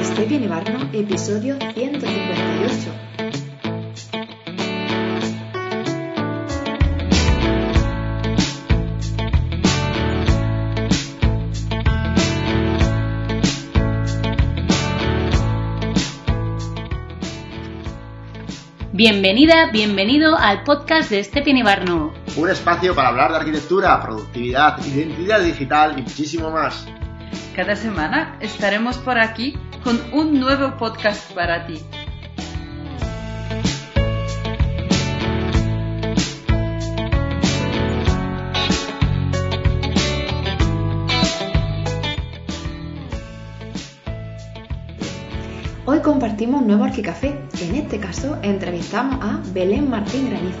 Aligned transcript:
Esteban 0.00 0.42
Ibarno, 0.42 0.88
episodio 0.92 1.56
158. 1.74 2.92
Bienvenida, 18.94 19.70
bienvenido 19.72 20.36
al 20.36 20.64
podcast 20.64 21.10
de 21.10 21.20
Esteban 21.20 21.56
Ibarno. 21.56 22.12
Un 22.36 22.48
espacio 22.48 22.94
para 22.94 23.08
hablar 23.08 23.32
de 23.32 23.38
arquitectura, 23.38 24.00
productividad, 24.00 24.78
identidad 24.86 25.40
digital 25.40 25.98
y 25.98 26.02
muchísimo 26.02 26.50
más. 26.50 26.86
Cada 27.54 27.76
semana 27.76 28.36
estaremos 28.40 28.96
por 28.98 29.18
aquí 29.18 29.58
con 29.82 30.00
un 30.12 30.38
nuevo 30.38 30.76
podcast 30.76 31.32
para 31.32 31.66
ti. 31.66 31.80
Hoy 45.84 46.00
compartimos 46.00 46.60
un 46.60 46.68
nuevo 46.68 46.84
Arquicafé. 46.84 47.40
En 47.60 47.74
este 47.74 47.98
caso 47.98 48.38
entrevistamos 48.42 49.18
a 49.20 49.40
Belén 49.52 49.90
Martín 49.90 50.30
Granizo. 50.30 50.58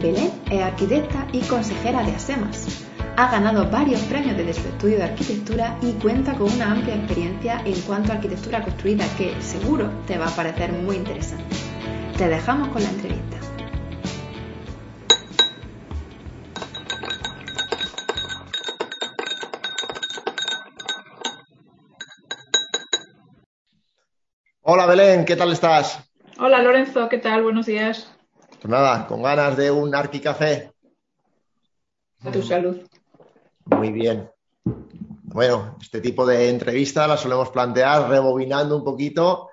Belén 0.00 0.30
es 0.50 0.62
arquitecta 0.62 1.26
y 1.32 1.40
consejera 1.40 2.02
de 2.02 2.12
ASEMAS. 2.12 2.93
Ha 3.16 3.30
ganado 3.30 3.70
varios 3.70 4.00
premios 4.02 4.36
desde 4.36 4.54
su 4.54 4.66
estudio 4.66 4.96
de 4.96 5.04
arquitectura 5.04 5.78
y 5.80 5.92
cuenta 5.92 6.34
con 6.34 6.52
una 6.52 6.72
amplia 6.72 6.96
experiencia 6.96 7.62
en 7.64 7.80
cuanto 7.82 8.10
a 8.10 8.16
arquitectura 8.16 8.60
construida 8.60 9.04
que 9.16 9.40
seguro 9.40 9.88
te 10.08 10.18
va 10.18 10.26
a 10.26 10.30
parecer 10.34 10.72
muy 10.72 10.96
interesante. 10.96 11.54
Te 12.18 12.26
dejamos 12.26 12.70
con 12.70 12.82
la 12.82 12.90
entrevista. 12.90 13.36
Hola 24.62 24.86
Belén, 24.86 25.24
¿qué 25.24 25.36
tal 25.36 25.52
estás? 25.52 26.00
Hola 26.40 26.60
Lorenzo, 26.62 27.08
¿qué 27.08 27.18
tal? 27.18 27.44
Buenos 27.44 27.66
días. 27.66 28.12
Pues 28.60 28.66
nada, 28.66 29.06
con 29.06 29.22
ganas 29.22 29.56
de 29.56 29.70
un 29.70 29.94
Arquicafé. 29.94 30.72
A 32.24 32.32
tu 32.32 32.42
salud. 32.42 32.80
Muy 33.66 33.92
bien. 33.92 34.30
Bueno, 34.64 35.76
este 35.80 36.00
tipo 36.00 36.24
de 36.24 36.48
entrevistas 36.48 37.08
las 37.08 37.20
solemos 37.20 37.50
plantear 37.50 38.08
rebobinando 38.08 38.76
un 38.76 38.84
poquito. 38.84 39.48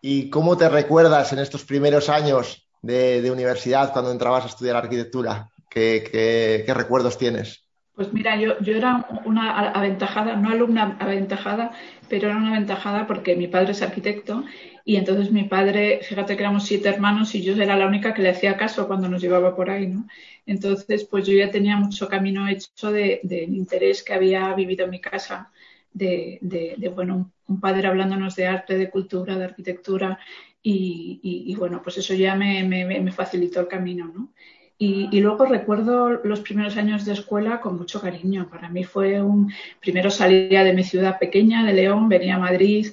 ¿Y 0.00 0.30
cómo 0.30 0.56
te 0.56 0.68
recuerdas 0.68 1.32
en 1.32 1.40
estos 1.40 1.64
primeros 1.64 2.08
años 2.08 2.68
de, 2.80 3.28
universidad 3.30 3.92
cuando 3.92 4.12
entrabas 4.12 4.44
a 4.44 4.48
estudiar 4.48 4.76
arquitectura? 4.76 5.50
¿Qué, 5.68 6.64
recuerdos 6.68 7.18
tienes? 7.18 7.65
Pues 7.96 8.12
mira, 8.12 8.38
yo, 8.38 8.60
yo 8.60 8.76
era 8.76 9.06
una 9.24 9.70
aventajada, 9.70 10.36
no 10.36 10.50
alumna 10.50 10.98
aventajada, 11.00 11.72
pero 12.10 12.28
era 12.28 12.36
una 12.36 12.50
aventajada 12.54 13.06
porque 13.06 13.34
mi 13.36 13.48
padre 13.48 13.72
es 13.72 13.80
arquitecto 13.80 14.44
y 14.84 14.96
entonces 14.96 15.32
mi 15.32 15.44
padre, 15.44 16.00
fíjate 16.02 16.36
que 16.36 16.42
éramos 16.42 16.64
siete 16.66 16.90
hermanos 16.90 17.34
y 17.34 17.42
yo 17.42 17.54
era 17.54 17.74
la 17.76 17.86
única 17.86 18.12
que 18.12 18.20
le 18.20 18.28
hacía 18.28 18.58
caso 18.58 18.86
cuando 18.86 19.08
nos 19.08 19.22
llevaba 19.22 19.56
por 19.56 19.70
ahí, 19.70 19.86
¿no? 19.86 20.06
Entonces, 20.44 21.04
pues 21.04 21.26
yo 21.26 21.32
ya 21.32 21.50
tenía 21.50 21.78
mucho 21.78 22.06
camino 22.06 22.46
hecho 22.48 22.92
del 22.92 23.20
de, 23.22 23.44
interés 23.44 24.02
que 24.02 24.12
había 24.12 24.52
vivido 24.54 24.84
en 24.84 24.90
mi 24.90 25.00
casa, 25.00 25.50
de, 25.92 26.38
de, 26.42 26.88
bueno, 26.90 27.32
un 27.48 27.60
padre 27.60 27.88
hablándonos 27.88 28.36
de 28.36 28.46
arte, 28.46 28.76
de 28.76 28.90
cultura, 28.90 29.36
de 29.38 29.44
arquitectura 29.44 30.18
y, 30.62 31.20
y, 31.22 31.54
bueno, 31.56 31.80
pues 31.82 31.96
eso 31.98 32.12
ya 32.14 32.34
me, 32.34 32.62
me, 32.64 32.84
me 33.00 33.12
facilitó 33.12 33.60
el 33.60 33.68
camino, 33.68 34.06
¿no? 34.14 34.32
Y, 34.78 35.08
y, 35.10 35.20
luego 35.20 35.46
recuerdo 35.46 36.10
los 36.22 36.40
primeros 36.40 36.76
años 36.76 37.06
de 37.06 37.14
escuela 37.14 37.62
con 37.62 37.78
mucho 37.78 37.98
cariño. 38.00 38.48
Para 38.50 38.68
mí 38.68 38.84
fue 38.84 39.22
un. 39.22 39.50
Primero 39.80 40.10
salía 40.10 40.64
de 40.64 40.74
mi 40.74 40.84
ciudad 40.84 41.18
pequeña, 41.18 41.64
de 41.64 41.72
León, 41.72 42.10
venía 42.10 42.36
a 42.36 42.38
Madrid, 42.38 42.88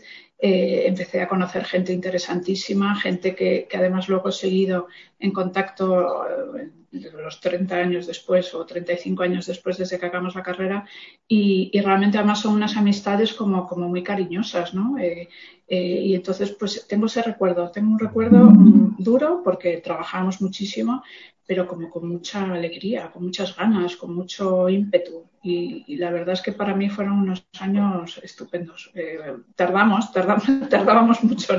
eh, 0.46 0.88
empecé 0.88 1.22
a 1.22 1.28
conocer 1.30 1.64
gente 1.64 1.94
interesantísima, 1.94 2.96
gente 2.96 3.34
que, 3.34 3.66
que, 3.70 3.78
además 3.78 4.10
luego 4.10 4.30
he 4.30 4.34
seguido 4.34 4.88
en 5.20 5.32
contacto 5.32 6.26
eh, 6.58 6.70
los 6.94 7.40
30 7.40 7.76
años 7.76 8.08
después 8.08 8.54
o 8.54 8.66
35 8.66 9.24
años 9.24 9.46
después 9.48 9.78
desde 9.78 10.00
que 10.00 10.06
acabamos 10.06 10.36
la 10.36 10.44
carrera 10.44 10.86
y, 11.28 11.72
realmente 11.82 12.18
además 12.18 12.42
son 12.42 12.54
unas 12.54 12.78
amistades 12.78 13.34
como, 13.34 13.68
muy 13.88 14.04
cariñosas, 14.04 14.74
¿no? 14.74 14.98
Eh, 14.98 15.28
eh, 15.68 16.02
y 16.04 16.16
entonces 16.16 16.52
pues 16.52 16.86
tengo 16.88 17.08
ese 17.08 17.22
recuerdo, 17.22 17.72
tengo 17.72 17.92
un 17.92 18.00
recuerdo 18.00 18.46
mm, 18.46 18.98
duro 19.00 19.42
porque 19.44 19.78
trabajamos 19.78 20.42
muchísimo, 20.42 21.04
pero 21.46 21.68
como 21.68 21.90
con 21.90 22.08
mucha 22.08 22.44
alegría, 22.52 23.12
con 23.12 23.26
muchas 23.26 23.56
ganas, 23.56 23.96
con 23.96 24.16
mucho 24.16 24.70
ímpetu. 24.70 25.26
Y, 25.44 25.98
la 25.98 26.10
verdad 26.10 26.34
es 26.34 26.42
que 26.42 26.54
para 26.54 26.74
mí 26.74 26.90
fueron 26.90 27.20
unos 27.20 27.46
años 27.60 28.20
estupendos. 28.24 28.92
Eh, 28.94 29.20
tardamos, 29.56 30.12
tardamos, 30.14 30.46
tardábamos 30.70 31.24
mucho 31.24 31.54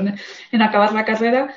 en, 0.51 0.61
acabar 0.61 0.93
la 0.93 1.05
carrera, 1.05 1.53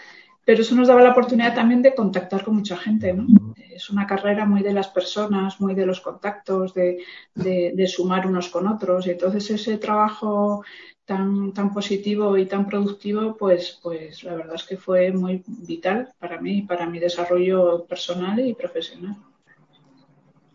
pero 0.48 0.62
eso 0.62 0.74
nos 0.74 0.88
daba 0.88 1.02
la 1.02 1.10
oportunidad 1.10 1.54
también 1.54 1.82
de 1.82 1.94
contactar 1.94 2.42
con 2.42 2.54
mucha 2.54 2.74
gente. 2.74 3.12
¿no? 3.12 3.26
Es 3.70 3.90
una 3.90 4.06
carrera 4.06 4.46
muy 4.46 4.62
de 4.62 4.72
las 4.72 4.88
personas, 4.88 5.60
muy 5.60 5.74
de 5.74 5.84
los 5.84 6.00
contactos, 6.00 6.72
de, 6.72 7.04
de, 7.34 7.74
de 7.76 7.86
sumar 7.86 8.26
unos 8.26 8.48
con 8.48 8.66
otros. 8.66 9.06
Y 9.06 9.10
entonces 9.10 9.50
ese 9.50 9.76
trabajo 9.76 10.64
tan, 11.04 11.52
tan 11.52 11.70
positivo 11.70 12.34
y 12.38 12.46
tan 12.46 12.66
productivo, 12.66 13.36
pues, 13.36 13.78
pues 13.82 14.24
la 14.24 14.36
verdad 14.36 14.54
es 14.54 14.62
que 14.64 14.78
fue 14.78 15.12
muy 15.12 15.44
vital 15.46 16.14
para 16.18 16.40
mí, 16.40 16.62
para 16.62 16.86
mi 16.86 16.98
desarrollo 16.98 17.84
personal 17.84 18.40
y 18.40 18.54
profesional. 18.54 19.16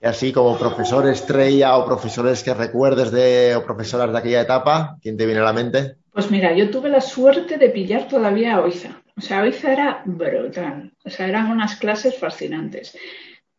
Y 0.01 0.07
así 0.07 0.33
como 0.33 0.57
profesor 0.57 1.07
estrella 1.07 1.77
o 1.77 1.85
profesores 1.85 2.41
que 2.41 2.55
recuerdes 2.55 3.11
de 3.11 3.55
o 3.55 3.63
profesoras 3.63 4.11
de 4.11 4.17
aquella 4.17 4.41
etapa, 4.41 4.97
¿quién 5.03 5.17
te 5.17 5.27
viene 5.27 5.41
a 5.41 5.43
la 5.43 5.53
mente? 5.53 5.97
Pues 6.11 6.31
mira, 6.31 6.51
yo 6.51 6.71
tuve 6.71 6.89
la 6.89 6.99
suerte 6.99 7.59
de 7.59 7.69
pillar 7.69 8.07
todavía 8.07 8.55
a 8.55 8.61
Oiza. 8.61 9.02
O 9.15 9.21
sea, 9.21 9.43
Oiza 9.43 9.71
era 9.71 10.01
brutal. 10.05 10.91
O 11.05 11.09
sea, 11.09 11.27
eran 11.27 11.51
unas 11.51 11.75
clases 11.75 12.17
fascinantes. 12.17 12.97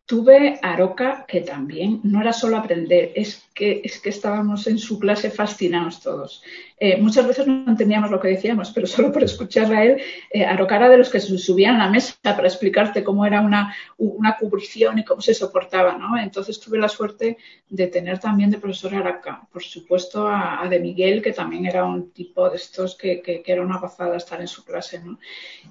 Tuve 0.06 0.58
a 0.60 0.74
Aroca, 0.74 1.24
que 1.26 1.40
también 1.40 2.00
no 2.02 2.20
era 2.20 2.34
solo 2.34 2.58
aprender, 2.58 3.12
es 3.14 3.48
que, 3.54 3.80
es 3.82 3.98
que 3.98 4.10
estábamos 4.10 4.66
en 4.66 4.78
su 4.78 4.98
clase 4.98 5.30
fascinados 5.30 6.02
todos. 6.02 6.42
Eh, 6.78 7.00
muchas 7.00 7.26
veces 7.26 7.46
no 7.46 7.64
entendíamos 7.66 8.10
lo 8.10 8.20
que 8.20 8.28
decíamos, 8.28 8.70
pero 8.70 8.86
solo 8.86 9.10
por 9.10 9.24
escucharle 9.24 9.76
a 9.76 9.84
él, 9.84 10.02
eh, 10.30 10.44
Aroca 10.44 10.76
era 10.76 10.90
de 10.90 10.98
los 10.98 11.08
que 11.08 11.20
se 11.20 11.38
subían 11.38 11.76
a 11.76 11.86
la 11.86 11.90
mesa 11.90 12.16
para 12.22 12.48
explicarte 12.48 13.02
cómo 13.02 13.24
era 13.24 13.40
una, 13.40 13.74
una 13.96 14.36
cubrición 14.36 14.98
y 14.98 15.04
cómo 15.04 15.22
se 15.22 15.32
soportaba, 15.32 15.96
¿no? 15.96 16.18
Entonces 16.18 16.60
tuve 16.60 16.76
la 16.78 16.90
suerte 16.90 17.38
de 17.70 17.86
tener 17.86 18.18
también 18.18 18.50
de 18.50 18.58
profesor 18.58 18.94
Aroca, 18.94 19.48
por 19.50 19.62
supuesto 19.62 20.28
a, 20.28 20.66
de 20.68 20.80
Miguel, 20.80 21.22
que 21.22 21.32
también 21.32 21.64
era 21.64 21.86
un 21.86 22.10
tipo 22.10 22.50
de 22.50 22.56
estos 22.56 22.94
que, 22.94 23.22
que, 23.22 23.42
era 23.46 23.62
una 23.62 23.78
gozada 23.78 24.18
estar 24.18 24.40
en 24.42 24.48
su 24.48 24.66
clase, 24.66 25.00
¿no? 25.00 25.18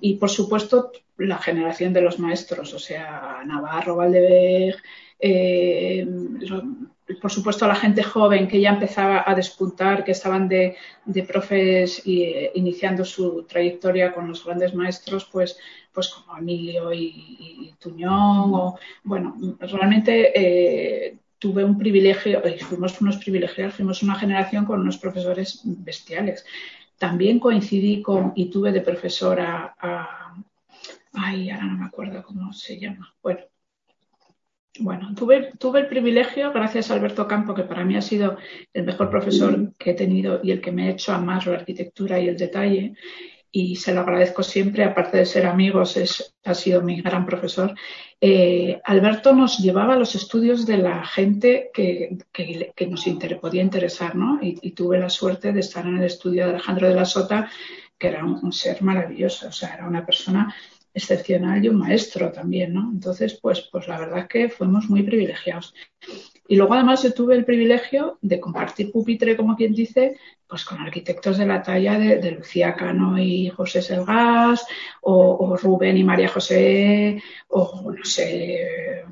Y 0.01 0.15
por 0.15 0.31
supuesto 0.31 0.91
la 1.17 1.37
generación 1.37 1.93
de 1.93 2.01
los 2.01 2.19
maestros, 2.19 2.73
o 2.73 2.79
sea, 2.79 3.43
Navarro, 3.45 3.95
Valdeberg, 3.97 4.77
eh, 5.19 6.05
por 7.21 7.31
supuesto 7.31 7.67
la 7.67 7.75
gente 7.75 8.03
joven 8.03 8.47
que 8.47 8.59
ya 8.59 8.71
empezaba 8.71 9.23
a 9.25 9.35
despuntar, 9.35 10.03
que 10.03 10.11
estaban 10.11 10.49
de, 10.49 10.75
profes 11.27 12.05
y, 12.05 12.23
eh, 12.23 12.51
iniciando 12.55 13.05
su 13.05 13.43
trayectoria 13.43 14.13
con 14.13 14.27
los 14.27 14.43
grandes 14.43 14.73
maestros, 14.73 15.29
pues, 15.31 15.57
pues 15.91 16.09
como 16.09 16.37
Emilio 16.37 16.91
y, 16.93 17.07
y 17.07 17.75
Tuñón, 17.79 18.53
o 18.53 18.79
bueno, 19.03 19.35
realmente 19.59 20.31
eh, 20.35 21.17
tuve 21.39 21.63
un 21.63 21.77
privilegio, 21.77 22.41
y 22.47 22.59
fuimos 22.59 22.99
unos 23.01 23.17
privilegiados, 23.17 23.75
fuimos 23.75 24.01
una 24.01 24.15
generación 24.15 24.65
con 24.65 24.79
unos 24.79 24.97
profesores 24.97 25.61
bestiales. 25.63 26.45
También 26.97 27.39
coincidí 27.39 28.01
con 28.01 28.31
y 28.35 28.45
tuve 28.45 28.71
de 28.71 28.81
profesora 28.81 29.75
a, 29.77 30.35
ay, 31.13 31.49
ahora 31.49 31.65
no 31.65 31.77
me 31.77 31.85
acuerdo 31.85 32.23
cómo 32.23 32.53
se 32.53 32.79
llama. 32.79 33.13
Bueno, 33.21 33.41
bueno, 34.79 35.13
tuve, 35.15 35.53
el 35.79 35.87
privilegio, 35.87 36.51
gracias 36.51 36.89
a 36.89 36.95
Alberto 36.95 37.27
Campo, 37.27 37.53
que 37.53 37.63
para 37.63 37.85
mí 37.85 37.95
ha 37.95 38.01
sido 38.01 38.37
el 38.73 38.83
mejor 38.85 39.09
profesor 39.11 39.73
que 39.77 39.91
he 39.91 39.93
tenido 39.93 40.39
y 40.43 40.51
el 40.51 40.61
que 40.61 40.71
me 40.71 40.87
ha 40.87 40.91
hecho 40.91 41.13
amar 41.13 41.45
la 41.45 41.57
arquitectura 41.57 42.19
y 42.19 42.27
el 42.27 42.37
detalle, 42.37 42.95
y 43.55 43.75
se 43.75 43.93
lo 43.93 44.01
agradezco 44.01 44.41
siempre, 44.41 44.83
aparte 44.83 45.17
de 45.17 45.27
ser 45.27 45.45
amigos, 45.45 46.33
ha 46.43 46.53
sido 46.55 46.81
mi 46.81 47.01
gran 47.01 47.23
profesor. 47.23 47.75
Eh, 48.19 48.81
Alberto 48.83 49.31
nos 49.31 49.59
llevaba 49.59 49.93
a 49.93 49.99
los 49.99 50.15
estudios 50.15 50.65
de 50.65 50.77
la 50.77 51.05
gente 51.05 51.69
que, 51.71 52.17
nos 52.89 53.05
podía 53.39 53.61
interesar, 53.61 54.15
¿no? 54.15 54.39
Y, 54.41 54.71
tuve 54.71 54.97
la 54.97 55.09
suerte 55.09 55.53
de 55.53 55.59
estar 55.59 55.85
en 55.85 55.97
el 55.97 56.05
estudio 56.05 56.45
de 56.45 56.49
Alejandro 56.49 56.89
de 56.89 56.95
la 56.95 57.05
Sota, 57.05 57.47
que 57.95 58.07
era 58.07 58.25
un 58.25 58.51
ser 58.51 58.81
maravilloso, 58.81 59.49
o 59.49 59.51
sea, 59.51 59.75
era 59.75 59.87
una 59.87 60.03
persona 60.03 60.53
excepcional 60.93 61.63
y 61.63 61.69
un 61.69 61.77
maestro 61.77 62.31
también, 62.31 62.73
¿no? 62.73 62.91
Entonces, 62.91 63.39
pues, 63.41 63.67
pues 63.71 63.87
la 63.87 63.99
verdad 63.99 64.19
es 64.19 64.27
que 64.27 64.49
fuimos 64.49 64.89
muy 64.89 65.03
privilegiados. 65.03 65.73
Y 66.47 66.55
luego 66.55 66.73
además 66.73 67.01
yo 67.03 67.13
tuve 67.13 67.35
el 67.35 67.45
privilegio 67.45 68.19
de 68.21 68.39
compartir 68.39 68.91
pupitre, 68.91 69.35
como 69.35 69.55
quien 69.55 69.73
dice, 69.73 70.17
pues 70.47 70.65
con 70.65 70.79
arquitectos 70.79 71.37
de 71.37 71.45
la 71.45 71.63
talla 71.63 71.97
de, 71.97 72.31
Lucía 72.31 72.75
Cano 72.75 73.17
y 73.17 73.49
José 73.49 73.81
Selgas, 73.81 74.65
o, 75.01 75.55
Rubén 75.55 75.97
y 75.97 76.03
María 76.03 76.27
José, 76.27 77.23
o 77.47 77.91
no 77.91 78.03
sé, 78.03 79.03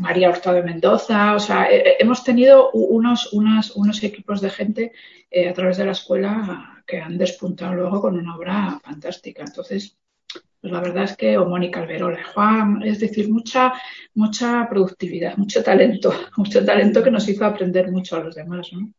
María 0.00 0.28
Hurtado 0.28 0.56
de 0.56 0.64
Mendoza. 0.64 1.34
O 1.34 1.40
sea, 1.40 1.68
hemos 1.70 2.24
tenido 2.24 2.70
unos, 2.72 3.32
unos 3.32 4.02
equipos 4.02 4.40
de 4.40 4.50
gente 4.50 4.92
eh, 5.30 5.48
a 5.48 5.54
través 5.54 5.78
de 5.78 5.86
la 5.86 5.92
escuela 5.92 6.82
que 6.86 7.00
han 7.00 7.16
despuntado 7.16 7.74
luego 7.74 8.00
con 8.00 8.18
una 8.18 8.36
obra 8.36 8.80
fantástica. 8.82 9.42
Entonces, 9.42 9.96
pues 10.60 10.72
la 10.72 10.80
verdad 10.80 11.04
es 11.04 11.16
que, 11.16 11.36
o 11.38 11.46
Mónica 11.46 11.80
Alberola, 11.80 12.24
Juan, 12.32 12.82
es 12.84 13.00
decir, 13.00 13.28
mucha, 13.30 13.72
mucha 14.14 14.68
productividad, 14.68 15.36
mucho 15.36 15.62
talento, 15.62 16.12
mucho 16.36 16.64
talento 16.64 17.02
que 17.02 17.10
nos 17.10 17.28
hizo 17.28 17.44
aprender 17.44 17.90
mucho 17.90 18.16
a 18.16 18.20
los 18.20 18.34
demás, 18.34 18.68
¿no? 18.72 18.92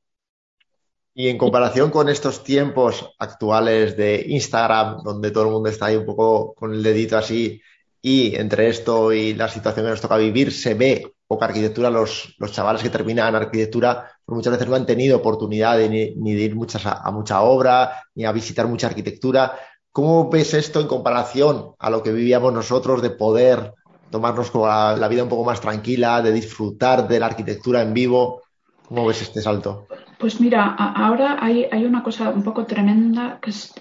Y 1.16 1.28
en 1.28 1.38
comparación 1.38 1.92
con 1.92 2.10
estos 2.10 2.44
tiempos 2.44 3.14
actuales 3.20 3.96
de 3.96 4.26
Instagram, 4.28 5.04
donde 5.04 5.30
todo 5.30 5.46
el 5.46 5.52
mundo 5.52 5.70
está 5.70 5.86
ahí 5.86 5.96
un 5.96 6.06
poco 6.08 6.56
con 6.56 6.74
el 6.74 6.82
dedito 6.82 7.18
así, 7.18 7.62
y 8.02 8.36
entre 8.36 8.68
esto 8.68 9.14
y 9.14 9.34
la 9.34 9.48
situación 9.48 9.86
que 9.86 9.92
nos 9.92 10.02
toca 10.02 10.18
vivir, 10.18 10.52
se 10.52 10.74
ve 10.74 11.14
poca 11.26 11.46
arquitectura. 11.46 11.90
Los, 11.90 12.36
los 12.38 12.52
chavales 12.52 12.84
que 12.84 12.90
terminan 12.90 13.34
arquitectura 13.34 14.12
pues 14.26 14.36
muchas 14.36 14.54
veces 14.54 14.68
no 14.68 14.76
han 14.76 14.86
tenido 14.86 15.18
oportunidad 15.18 15.78
de, 15.78 15.90
ni, 15.90 16.34
de 16.34 16.42
ir 16.42 16.56
muchas 16.56 16.86
a, 16.86 17.10
mucha 17.12 17.42
obra, 17.42 18.04
ni 18.16 18.26
a 18.26 18.32
visitar 18.32 18.68
mucha 18.68 18.88
arquitectura. 18.88 19.54
¿Cómo 19.94 20.28
ves 20.28 20.56
esto 20.56 20.82
en 20.82 20.88
comparación 20.88 21.76
a 21.78 21.92
lo 21.92 22.02
que 22.02 22.12
vivíamos 22.12 22.52
nosotros 22.52 23.04
de 23.04 23.12
poder 23.12 23.76
tomarnos 24.10 24.52
la, 24.56 25.08
vida 25.08 25.22
un 25.22 25.30
poco 25.30 25.46
más 25.46 25.62
tranquila, 25.62 26.20
de 26.24 26.32
disfrutar 26.32 27.08
de 27.08 27.20
la 27.20 27.28
arquitectura 27.28 27.84
en 27.84 27.94
vivo? 27.94 28.42
¿Cómo 28.88 29.06
ves 29.06 29.22
este 29.22 29.40
salto? 29.40 29.86
Pues 30.18 30.42
mira, 30.42 30.66
ahora 30.66 31.38
hay, 31.40 31.68
una 31.86 32.02
cosa 32.02 32.30
un 32.30 32.42
poco 32.42 32.66
tremenda 32.66 33.38
que 33.40 33.52
es 33.52 33.72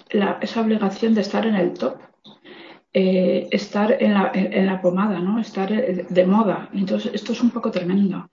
esa 0.41 0.61
obligación 0.61 1.15
de 1.15 1.21
estar 1.21 1.47
en 1.47 1.55
el 1.55 1.73
top, 1.73 1.95
eh, 2.93 3.47
estar 3.49 3.97
en 3.99 4.13
la, 4.13 4.31
la, 4.35 4.81
pomada, 4.83 5.17
¿no? 5.17 5.39
Estar 5.39 5.71
de 5.71 6.25
moda. 6.27 6.69
Entonces, 6.73 7.11
esto 7.15 7.31
es 7.31 7.41
un 7.41 7.49
poco 7.49 7.71
tremendo, 7.71 8.29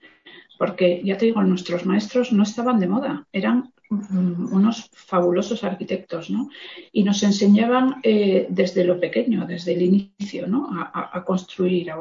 porque 0.59 1.01
ya 1.03 1.17
te 1.17 1.25
digo, 1.25 1.41
nuestros 1.41 1.87
maestros 1.87 2.31
no 2.31 2.43
estaban 2.43 2.79
de 2.79 2.87
moda, 2.87 3.25
eran 3.31 3.73
unos 3.91 4.89
fabulosos 4.93 5.63
arquitectos, 5.63 6.29
¿no? 6.29 6.49
Y 6.91 7.03
nos 7.03 7.21
enseñaban 7.23 7.97
eh, 8.03 8.47
desde 8.49 8.85
lo 8.85 8.99
pequeño, 8.99 9.45
desde 9.45 9.73
el 9.73 9.81
inicio, 9.81 10.47
¿no? 10.47 10.69
A, 10.71 11.23
construir 11.25 11.91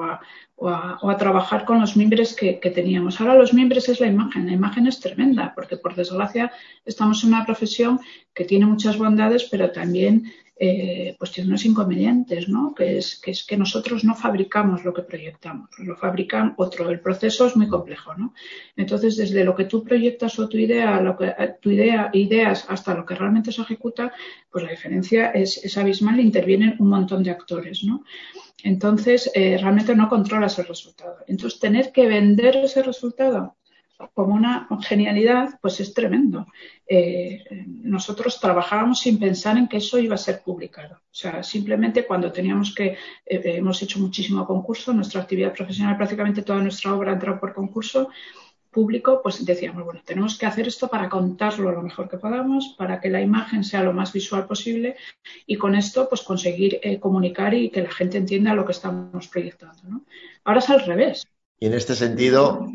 o 0.57 0.69
a, 0.69 1.17
trabajar 1.19 1.65
con 1.65 1.81
los 1.81 1.97
miembros 1.97 2.35
que, 2.35 2.55
teníamos. 2.55 3.21
Ahora 3.21 3.35
los 3.35 3.53
miembros 3.53 3.89
es 3.89 3.99
la 3.99 4.07
imagen, 4.07 4.47
la 4.47 4.53
imagen 4.53 4.87
es 4.87 5.01
tremenda, 5.01 5.53
porque 5.55 5.77
por 5.77 5.97
desgracia 5.97 6.53
estamos 6.85 7.25
en 7.25 7.31
una 7.31 7.45
profesión 7.45 7.99
que 8.33 8.45
tiene 8.45 8.67
muchas 8.67 8.97
bondades, 8.97 9.49
pero 9.51 9.73
también 9.73 10.33
eh, 10.63 11.17
pues 11.19 11.33
tiene 11.33 11.49
unos 11.49 11.65
inconvenientes, 11.65 12.47
¿no? 12.51 12.75
Que 12.75 12.99
es, 12.99 13.19
que 13.19 13.31
es 13.31 13.45
que 13.45 13.57
nosotros 13.57 14.05
no 14.05 14.15
fabricamos 14.15 14.85
lo 14.85 14.93
que 14.93 15.01
proyectamos, 15.01 15.71
lo 15.79 15.97
fabrican 15.97 16.53
otro. 16.59 16.91
El 16.91 17.01
proceso 17.01 17.47
es 17.47 17.57
muy 17.57 17.67
complejo, 17.67 18.13
¿no? 18.15 18.35
Entonces, 18.77 19.17
desde 19.17 19.43
lo 19.43 19.57
que 19.57 19.65
tú 19.65 19.83
proyectas 19.83 20.39
o 20.39 20.51
tu 20.51 20.59
idea, 20.59 21.01
lo 21.01 21.17
que, 21.17 21.29
eh, 21.29 21.55
tu 21.63 21.71
idea, 21.71 22.11
ideas, 22.13 22.67
hasta 22.69 22.93
lo 22.93 23.07
que 23.07 23.15
realmente 23.15 23.53
se 23.53 23.63
ejecuta, 23.63 24.13
pues 24.51 24.63
la 24.63 24.71
diferencia 24.71 25.31
es, 25.31 25.79
abismal 25.79 26.19
e 26.19 26.23
intervienen 26.23 26.77
un 26.79 26.91
montón 26.91 27.23
de 27.23 27.31
actores, 27.31 27.83
¿no? 27.83 28.05
Entonces, 28.63 29.31
eh, 29.35 29.57
realmente 29.57 29.97
no 29.97 30.11
controlas 30.11 30.59
el 30.59 30.67
resultado. 30.67 31.17
Entonces, 31.27 31.59
tener 31.59 31.91
que 31.91 32.07
vender 32.07 32.57
ese 32.57 32.83
resultado 32.83 33.57
como 34.15 34.35
una 34.35 34.69
genialidad, 34.83 35.59
pues 35.61 35.81
es 35.81 35.93
tremendo. 35.95 36.47
Eh, 36.87 37.45
nosotros 37.67 38.41
trabajábamos 38.41 39.01
sin 39.01 39.19
pensar 39.19 39.57
en 39.57 39.69
que 39.69 39.79
eso 39.79 39.99
iba 39.99 40.15
a 40.15 40.19
ser 40.19 40.43
publicado. 40.43 40.97
O 40.97 41.15
sea, 41.15 41.43
simplemente 41.43 42.07
cuando 42.07 42.33
teníamos 42.33 42.75
que, 42.75 42.97
eh, 43.27 43.43
hemos 43.45 43.83
hecho 43.83 43.99
muchísimo 43.99 44.47
concurso, 44.47 44.93
nuestra 44.93 45.23
actividad 45.23 45.53
profesional, 45.53 45.97
prácticamente 45.97 46.43
toda 46.43 46.63
nuestra 46.63 46.95
obra 46.95 47.13
entró 47.13 47.39
por 47.39 47.55
concurso 47.55 48.11
público, 48.71 49.21
pues 49.23 49.45
decíamos, 49.45 49.85
bueno, 49.85 50.01
tenemos 50.05 50.39
que 50.39 50.47
hacer 50.47 50.69
esto 50.69 50.89
para 50.89 51.09
contarlo 51.09 51.73
lo 51.73 51.83
mejor 51.83 52.09
que 52.09 52.19
podamos, 52.19 52.75
para 52.79 53.01
que 53.01 53.11
la 53.11 53.21
imagen 53.21 53.65
sea 53.65 53.83
lo 53.83 53.93
más 53.93 54.13
visual 54.13 54.47
posible 54.47 54.97
y 55.47 55.57
con 55.57 55.75
esto, 55.75 56.09
pues 56.09 56.23
conseguir 56.23 56.79
eh, 56.83 57.01
comunicar 57.01 57.53
y 57.53 57.71
que 57.71 57.83
la 57.83 57.91
gente 57.91 58.19
entienda 58.19 58.55
lo 58.55 58.65
que 58.65 58.73
estamos 58.73 59.27
proyectando. 59.29 59.83
¿no? 59.89 60.05
Ahora 60.45 60.61
es 60.61 60.71
al 60.71 60.85
revés. 60.85 61.27
Y 61.59 61.67
en 61.67 61.75
este 61.75 61.95
sentido, 61.95 62.67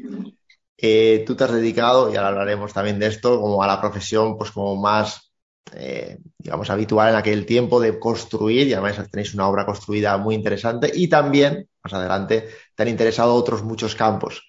tú 0.77 1.35
te 1.35 1.43
has 1.43 1.51
dedicado, 1.51 2.11
y 2.11 2.15
ahora 2.15 2.29
hablaremos 2.29 2.73
también 2.73 2.99
de 2.99 3.07
esto, 3.07 3.39
como 3.39 3.61
a 3.63 3.67
la 3.67 3.79
profesión, 3.79 4.37
pues 4.37 4.51
como 4.51 4.75
más, 4.75 5.31
eh, 5.73 6.19
digamos, 6.37 6.69
habitual 6.69 7.09
en 7.09 7.15
aquel 7.15 7.45
tiempo 7.45 7.79
de 7.79 7.97
construir, 7.99 8.67
y 8.67 8.73
además 8.73 9.09
tenéis 9.09 9.33
una 9.33 9.47
obra 9.47 9.65
construida 9.65 10.17
muy 10.17 10.35
interesante, 10.35 10.91
y 10.93 11.07
también, 11.07 11.69
más 11.83 11.93
adelante, 11.93 12.49
te 12.75 12.83
han 12.83 12.89
interesado 12.89 13.33
otros 13.33 13.63
muchos 13.63 13.95
campos. 13.95 14.43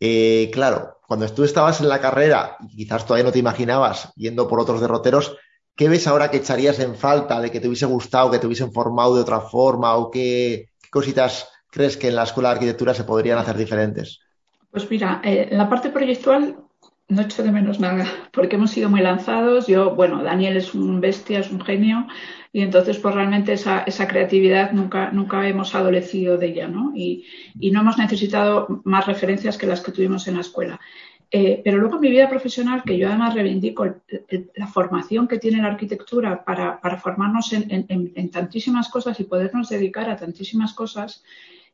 Eh, 0.00 0.50
claro, 0.52 0.98
cuando 1.06 1.28
tú 1.28 1.44
estabas 1.44 1.80
en 1.80 1.88
la 1.88 2.00
carrera, 2.00 2.56
y 2.68 2.76
quizás 2.76 3.04
todavía 3.04 3.24
no 3.24 3.32
te 3.32 3.38
imaginabas 3.38 4.12
yendo 4.16 4.48
por 4.48 4.60
otros 4.60 4.80
derroteros, 4.80 5.36
¿qué 5.76 5.88
ves 5.88 6.06
ahora 6.06 6.30
que 6.30 6.38
echarías 6.38 6.78
en 6.78 6.94
falta 6.96 7.40
de 7.40 7.50
que 7.50 7.60
te 7.60 7.68
hubiese 7.68 7.86
gustado, 7.86 8.30
que 8.30 8.38
te 8.38 8.46
hubiesen 8.46 8.72
formado 8.72 9.14
de 9.14 9.22
otra 9.22 9.40
forma, 9.40 9.94
o 9.96 10.10
qué 10.10 10.70
cositas 10.90 11.48
crees 11.70 11.96
que 11.96 12.08
en 12.08 12.16
la 12.16 12.24
escuela 12.24 12.48
de 12.48 12.54
arquitectura 12.54 12.94
se 12.94 13.04
podrían 13.04 13.38
hacer 13.38 13.56
diferentes? 13.56 14.20
Pues 14.70 14.90
mira, 14.90 15.20
eh, 15.24 15.48
en 15.50 15.58
la 15.58 15.68
parte 15.68 15.90
proyectual 15.90 16.56
no 17.08 17.22
echo 17.22 17.42
de 17.42 17.50
menos 17.50 17.80
nada, 17.80 18.06
porque 18.32 18.56
hemos 18.56 18.70
sido 18.70 18.88
muy 18.88 19.00
lanzados. 19.00 19.66
Yo, 19.66 19.94
bueno, 19.94 20.22
Daniel 20.22 20.56
es 20.56 20.74
un 20.74 21.00
bestia, 21.00 21.40
es 21.40 21.50
un 21.50 21.60
genio, 21.60 22.06
y 22.52 22.62
entonces, 22.62 22.98
pues 22.98 23.14
realmente 23.14 23.52
esa, 23.52 23.82
esa 23.82 24.08
creatividad 24.08 24.72
nunca, 24.72 25.10
nunca 25.10 25.46
hemos 25.48 25.74
adolecido 25.74 26.38
de 26.38 26.48
ella, 26.48 26.68
¿no? 26.68 26.92
Y, 26.94 27.24
y, 27.58 27.70
no 27.70 27.80
hemos 27.80 27.98
necesitado 27.98 28.82
más 28.84 29.06
referencias 29.06 29.56
que 29.56 29.66
las 29.66 29.80
que 29.80 29.92
tuvimos 29.92 30.26
en 30.26 30.34
la 30.34 30.40
escuela. 30.40 30.80
Eh, 31.32 31.60
pero 31.62 31.78
luego 31.78 31.94
en 31.94 32.00
mi 32.00 32.10
vida 32.10 32.28
profesional, 32.28 32.82
que 32.84 32.98
yo 32.98 33.06
además 33.06 33.34
reivindico 33.34 33.86
la 34.56 34.66
formación 34.66 35.28
que 35.28 35.38
tiene 35.38 35.62
la 35.62 35.68
arquitectura 35.68 36.44
para, 36.44 36.80
para 36.80 36.98
formarnos 36.98 37.52
en, 37.52 37.70
en, 37.70 38.12
en, 38.16 38.30
tantísimas 38.30 38.88
cosas 38.88 39.20
y 39.20 39.24
podernos 39.24 39.68
dedicar 39.68 40.10
a 40.10 40.16
tantísimas 40.16 40.72
cosas, 40.72 41.22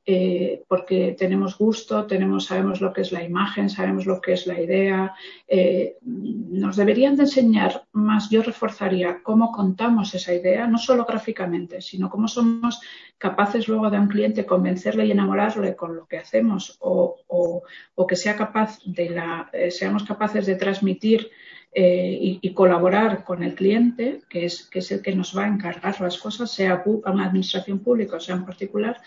eh, 0.08 0.62
porque 0.68 1.16
tenemos 1.18 1.58
gusto, 1.58 2.06
tenemos, 2.06 2.44
sabemos 2.44 2.80
lo 2.80 2.92
que 2.92 3.00
es 3.00 3.10
la 3.10 3.24
imagen, 3.24 3.68
sabemos 3.68 4.06
lo 4.06 4.20
que 4.20 4.34
es 4.34 4.46
la 4.46 4.60
idea. 4.60 5.12
Eh, 5.48 5.96
nos 6.02 6.76
deberían 6.76 7.16
de 7.16 7.24
enseñar 7.24 7.86
más, 7.90 8.30
yo 8.30 8.40
reforzaría 8.42 9.20
cómo 9.24 9.50
contamos 9.50 10.14
esa 10.14 10.32
idea, 10.32 10.68
no 10.68 10.78
solo 10.78 11.06
gráficamente, 11.06 11.80
sino 11.80 12.08
cómo 12.08 12.28
somos 12.28 12.80
capaces 13.18 13.66
luego 13.66 13.90
de 13.90 13.98
un 13.98 14.06
cliente 14.06 14.46
convencerle 14.46 15.06
y 15.06 15.10
enamorarle 15.10 15.74
con 15.74 15.96
lo 15.96 16.06
que 16.06 16.18
hacemos 16.18 16.76
o, 16.80 17.64
que 18.08 18.14
sea 18.14 18.36
capaz 18.36 18.78
de 18.84 19.10
la, 19.10 19.50
eh, 19.52 19.72
seamos 19.72 20.04
capaces 20.04 20.46
de 20.46 20.54
transmitir 20.54 21.30
y, 21.74 22.38
y, 22.40 22.54
colaborar 22.54 23.22
con 23.22 23.42
el 23.42 23.54
cliente, 23.54 24.22
que 24.30 24.46
es, 24.46 24.64
que 24.64 24.78
es 24.78 24.90
el 24.92 25.02
que 25.02 25.14
nos 25.14 25.36
va 25.36 25.44
a 25.44 25.48
encargar 25.48 26.00
las 26.00 26.16
cosas, 26.16 26.50
sea 26.50 26.82
una 26.86 27.26
administración 27.26 27.80
pública 27.80 28.16
o 28.16 28.20
sea 28.20 28.36
en 28.36 28.46
particular, 28.46 29.02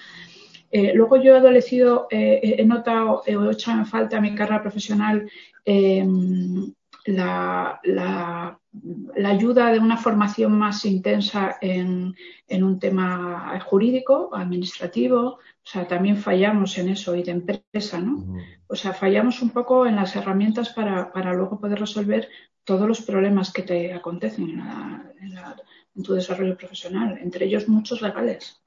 eh, 0.72 0.94
luego 0.94 1.18
yo 1.18 1.34
he 1.34 1.38
adolecido, 1.38 2.08
eh, 2.12 2.56
he 2.60 2.66
notado, 2.66 3.24
he 3.26 3.34
hecho 3.52 3.72
en 3.72 3.86
falta 3.86 4.22
mi 4.22 4.36
carrera 4.36 4.62
profesional 4.62 5.30
la, 7.06 8.60
ayuda 9.26 9.72
de 9.72 9.80
una 9.80 9.98
formación 9.98 10.52
más 10.52 10.86
intensa 10.86 11.58
en, 11.62 12.16
un 12.52 12.80
tema 12.80 13.60
jurídico, 13.66 14.30
administrativo. 14.34 15.22
O 15.28 15.40
sea, 15.64 15.88
también 15.88 16.18
fallamos 16.18 16.78
en 16.78 16.90
eso 16.90 17.16
y 17.16 17.24
de 17.24 17.32
empresa, 17.32 18.00
¿no? 18.00 18.26
O 18.68 18.76
sea, 18.76 18.94
fallamos 18.94 19.42
un 19.42 19.50
poco 19.50 19.86
en 19.86 19.96
las 19.96 20.16
herramientas 20.16 20.70
para, 20.70 21.34
luego 21.34 21.60
poder 21.60 21.80
resolver 21.80 22.30
todos 22.64 22.88
los 22.88 23.02
problemas 23.02 23.52
que 23.52 23.64
te 23.64 23.94
acontecen 23.94 24.62
en 25.96 26.04
tu 26.04 26.14
desarrollo 26.14 26.58
profesional, 26.58 27.18
entre 27.22 27.46
ellos 27.46 27.68
muchos 27.68 28.02
legales. 28.02 28.62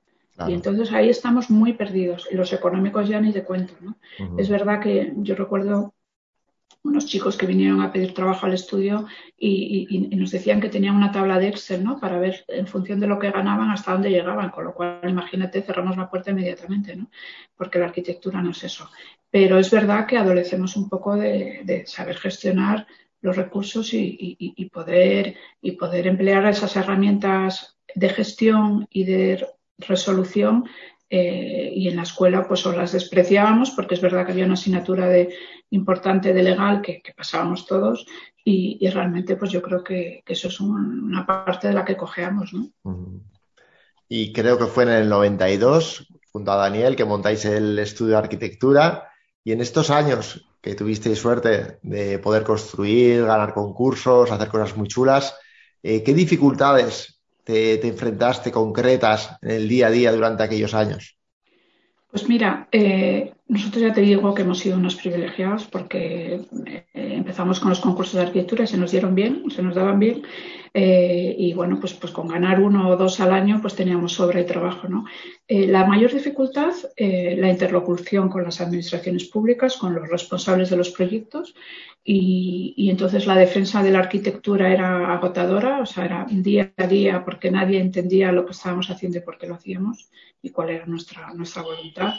Y 0.49 0.55
entonces 0.55 0.93
ahí 0.93 1.09
estamos 1.09 1.51
muy 1.51 1.75
perdidos. 1.75 2.29
Y 2.31 2.37
los 2.37 2.53
económicos 2.53 3.09
ya 3.09 3.21
ni 3.21 3.33
de 3.33 3.45
cuento. 3.45 3.75
¿no? 3.81 3.97
Es 4.39 4.49
verdad 4.49 4.81
que 4.81 5.12
yo 5.17 5.35
recuerdo 5.35 5.95
unos 6.85 7.07
chicos 7.07 7.37
que 7.37 7.47
vinieron 7.47 7.81
a 7.81 7.93
pedir 7.93 8.12
trabajo 8.12 8.47
al 8.47 8.55
estudio 8.55 9.07
y, 9.39 10.09
nos 10.17 10.33
decían 10.33 10.61
que 10.61 10.69
tenían 10.69 10.97
una 10.97 11.12
tabla 11.12 11.39
de 11.39 11.49
Excel 11.49 11.85
¿no? 11.85 12.01
para 12.01 12.19
ver 12.19 12.45
en 12.49 12.67
función 12.67 12.99
de 12.99 13.07
lo 13.07 13.21
que 13.21 13.31
ganaban 13.31 13.71
hasta 13.71 13.93
dónde 13.93 14.11
llegaban. 14.11 14.51
Con 14.51 14.65
lo 14.65 14.75
cual, 14.75 15.01
imagínate, 15.09 15.62
cerramos 15.62 15.97
la 15.97 16.11
puerta 16.11 16.31
inmediatamente, 16.31 16.97
¿no? 16.97 17.11
porque 17.57 17.79
la 17.79 17.87
arquitectura 17.87 18.43
no 18.43 18.51
es 18.51 18.65
eso. 18.65 18.91
Pero 19.31 19.59
es 19.59 19.71
verdad 19.71 20.07
que 20.07 20.19
adolecemos 20.19 20.77
un 20.77 20.89
poco 20.89 21.17
de, 21.17 21.85
saber 21.87 22.17
gestionar 22.17 22.87
los 23.21 23.37
recursos 23.37 23.91
y, 23.93 24.71
poder, 24.73 25.37
y 25.61 25.73
poder 25.73 26.09
emplear 26.09 26.45
esas 26.47 26.75
herramientas 26.75 27.79
de 27.95 28.09
gestión 28.09 28.89
y 28.91 29.05
de 29.05 29.47
resolución 29.79 30.64
eh, 31.09 31.71
y 31.75 31.88
en 31.88 31.97
la 31.97 32.02
escuela 32.02 32.49
pues 32.49 32.64
o 32.64 32.73
las 32.73 32.93
despreciábamos 32.93 33.71
porque 33.73 33.95
es 33.95 34.00
verdad 34.00 34.25
que 34.25 34.33
había 34.33 34.47
una 34.47 34.55
asignatura 34.55 35.09
de, 35.09 35.35
importante 35.71 36.33
de 36.33 36.43
legal 36.43 36.81
que, 36.81 37.02
pasábamos 37.17 37.67
todos 37.67 38.07
y, 38.45 38.88
realmente 38.88 39.37
pues 39.37 39.50
yo 39.50 39.62
creo 39.62 39.85
que, 39.85 40.23
eso 40.26 40.49
es 40.49 40.61
una 40.61 41.26
parte 41.26 41.69
de 41.69 41.75
la 41.75 41.85
que 41.85 41.97
cojeamos, 41.97 42.52
¿no? 42.52 42.71
Y 44.09 44.33
creo 44.33 44.59
que 44.59 44.67
fue 44.67 44.85
en 44.85 44.91
el 44.91 45.09
92, 45.09 46.09
junto 46.33 46.52
a 46.52 46.57
Daniel, 46.57 46.97
que 46.97 47.05
montáis 47.05 47.45
el 47.45 47.79
estudio 47.79 48.12
de 48.12 48.19
arquitectura 48.19 49.09
y 49.45 49.52
en 49.52 49.61
estos 49.61 49.91
años 49.91 50.47
que 50.61 50.75
tuvisteis 50.75 51.19
suerte 51.19 51.79
de 51.83 52.19
poder 52.19 52.43
construir, 52.45 53.25
ganar 53.25 53.52
concursos, 53.52 54.31
hacer 54.31 54.49
cosas 54.49 54.76
muy 54.76 54.88
chulas, 54.88 55.37
eh, 55.83 56.02
¿qué 56.02 56.14
dificultades 56.14 57.22
te, 57.45 57.87
enfrentaste 57.87 58.51
concretas 58.51 59.37
en 59.43 59.51
el 59.51 59.69
día 59.69 59.89
a 59.89 59.91
día 59.91 60.13
durante 60.13 60.43
aquellos 60.43 60.75
años? 60.75 61.17
Pues 62.11 62.29
mira, 62.29 62.69
eh, 62.71 63.33
nosotros 63.49 63.83
ya 63.83 63.93
te 63.95 64.03
digo 64.03 64.35
que 64.35 64.43
hemos 64.43 64.59
sido 64.59 64.77
unos 64.77 64.97
privilegiados 64.97 65.65
porque 65.65 66.43
eh, 66.67 66.85
empezamos 66.93 67.59
con 67.59 67.71
los 67.71 67.81
concursos 67.81 68.17
de 68.17 68.21
arquitectura 68.21 68.65
y 68.65 68.67
se 68.67 68.77
nos 68.77 68.91
dieron 68.91 69.15
bien, 69.15 69.45
se 69.51 69.63
nos 69.63 69.75
daban 69.75 69.99
bien. 69.99 70.23
Eh, 70.75 71.35
y 71.39 71.55
bueno, 71.55 71.79
pues, 71.81 71.95
pues 71.95 72.13
con 72.13 72.29
ganar 72.29 72.61
uno 72.61 72.91
o 72.91 72.97
dos 72.97 73.19
al 73.21 73.33
año, 73.33 73.61
pues 73.63 73.75
teníamos 73.75 74.13
sobre 74.13 74.41
de 74.41 74.45
trabajo, 74.45 74.89
¿no? 74.89 75.05
la 75.49 75.87
mayor 75.87 76.13
dificultad, 76.13 76.73
la 76.97 77.51
interlocución 77.51 78.31
con 78.31 78.45
las 78.45 78.61
administraciones 78.61 79.25
públicas, 79.25 79.77
con 79.77 79.95
los 79.95 80.09
responsables 80.09 80.71
de 80.71 80.77
los 80.77 80.91
proyectos 80.91 81.55
y, 82.05 82.91
entonces 82.91 83.27
la 83.27 83.37
defensa 83.37 83.83
de 83.83 83.93
la 83.93 84.01
arquitectura 84.01 84.73
era 84.73 85.13
agotadora, 85.13 85.81
o 85.81 85.87
sea, 85.87 86.05
era 86.05 86.27
día 86.29 86.73
a 86.77 86.87
día 86.87 87.25
porque 87.25 87.51
nadie 87.51 87.81
entendía 87.81 88.33
lo 88.33 88.45
que 88.45 88.53
estábamos 88.53 88.91
haciendo 88.91 89.19
y 89.19 89.23
por 89.23 89.39
qué 89.39 89.47
lo 89.47 89.55
hacíamos 89.55 90.11
y 90.43 90.51
cuál 90.51 90.71
era 90.71 90.87
nuestra, 90.87 91.33
nuestra 91.35 91.63
voluntad. 91.63 92.15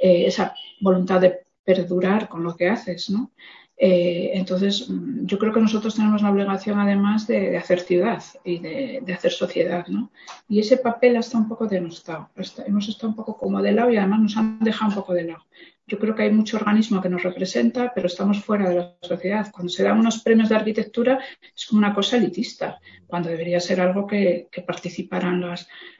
Eh, 0.00 0.26
esa 0.26 0.54
voluntad 0.80 1.20
de 1.20 1.40
perdurar 1.62 2.28
con 2.28 2.42
lo 2.42 2.56
que 2.56 2.68
haces, 2.68 3.10
¿no? 3.10 3.32
Eh, 3.80 4.32
entonces, 4.34 4.88
yo 4.88 5.38
creo 5.38 5.52
que 5.52 5.60
nosotros 5.60 5.94
tenemos 5.94 6.22
la 6.22 6.30
obligación 6.30 6.80
además 6.80 7.28
de, 7.28 7.56
hacer 7.56 7.80
ciudad 7.80 8.22
y 8.42 8.58
de, 8.58 9.12
hacer 9.14 9.30
sociedad, 9.30 9.86
¿no? 9.86 10.10
Y 10.48 10.58
ese 10.58 10.78
papel 10.78 11.16
está 11.16 11.38
un 11.38 11.48
poco 11.48 11.66
denostado, 11.66 12.30
hemos 12.66 12.88
estado 12.88 13.10
un 13.10 13.16
poco 13.16 13.36
como 13.36 13.62
de 13.62 13.72
lado 13.72 13.90
y 13.92 13.96
además 13.96 14.20
nos 14.20 14.36
han 14.36 14.58
dejado 14.60 14.90
un 14.90 14.94
poco 14.96 15.14
de 15.14 15.24
lado. 15.24 15.44
Yo 15.88 15.98
creo 15.98 16.14
que 16.14 16.24
hay 16.24 16.30
mucho 16.30 16.58
organismo 16.58 17.00
que 17.00 17.08
nos 17.08 17.22
representa, 17.22 17.92
pero 17.94 18.08
estamos 18.08 18.44
fuera 18.44 18.68
de 18.68 18.74
la 18.74 18.96
sociedad. 19.00 19.50
Cuando 19.50 19.70
se 19.70 19.82
dan 19.82 19.98
unos 19.98 20.22
premios 20.22 20.50
de 20.50 20.56
arquitectura 20.56 21.18
es 21.56 21.64
como 21.64 21.78
una 21.78 21.94
cosa 21.94 22.18
elitista, 22.18 22.78
cuando 23.06 23.30
debería 23.30 23.58
ser 23.58 23.80
algo 23.80 24.06
que, 24.06 24.48
participaran 24.66 25.40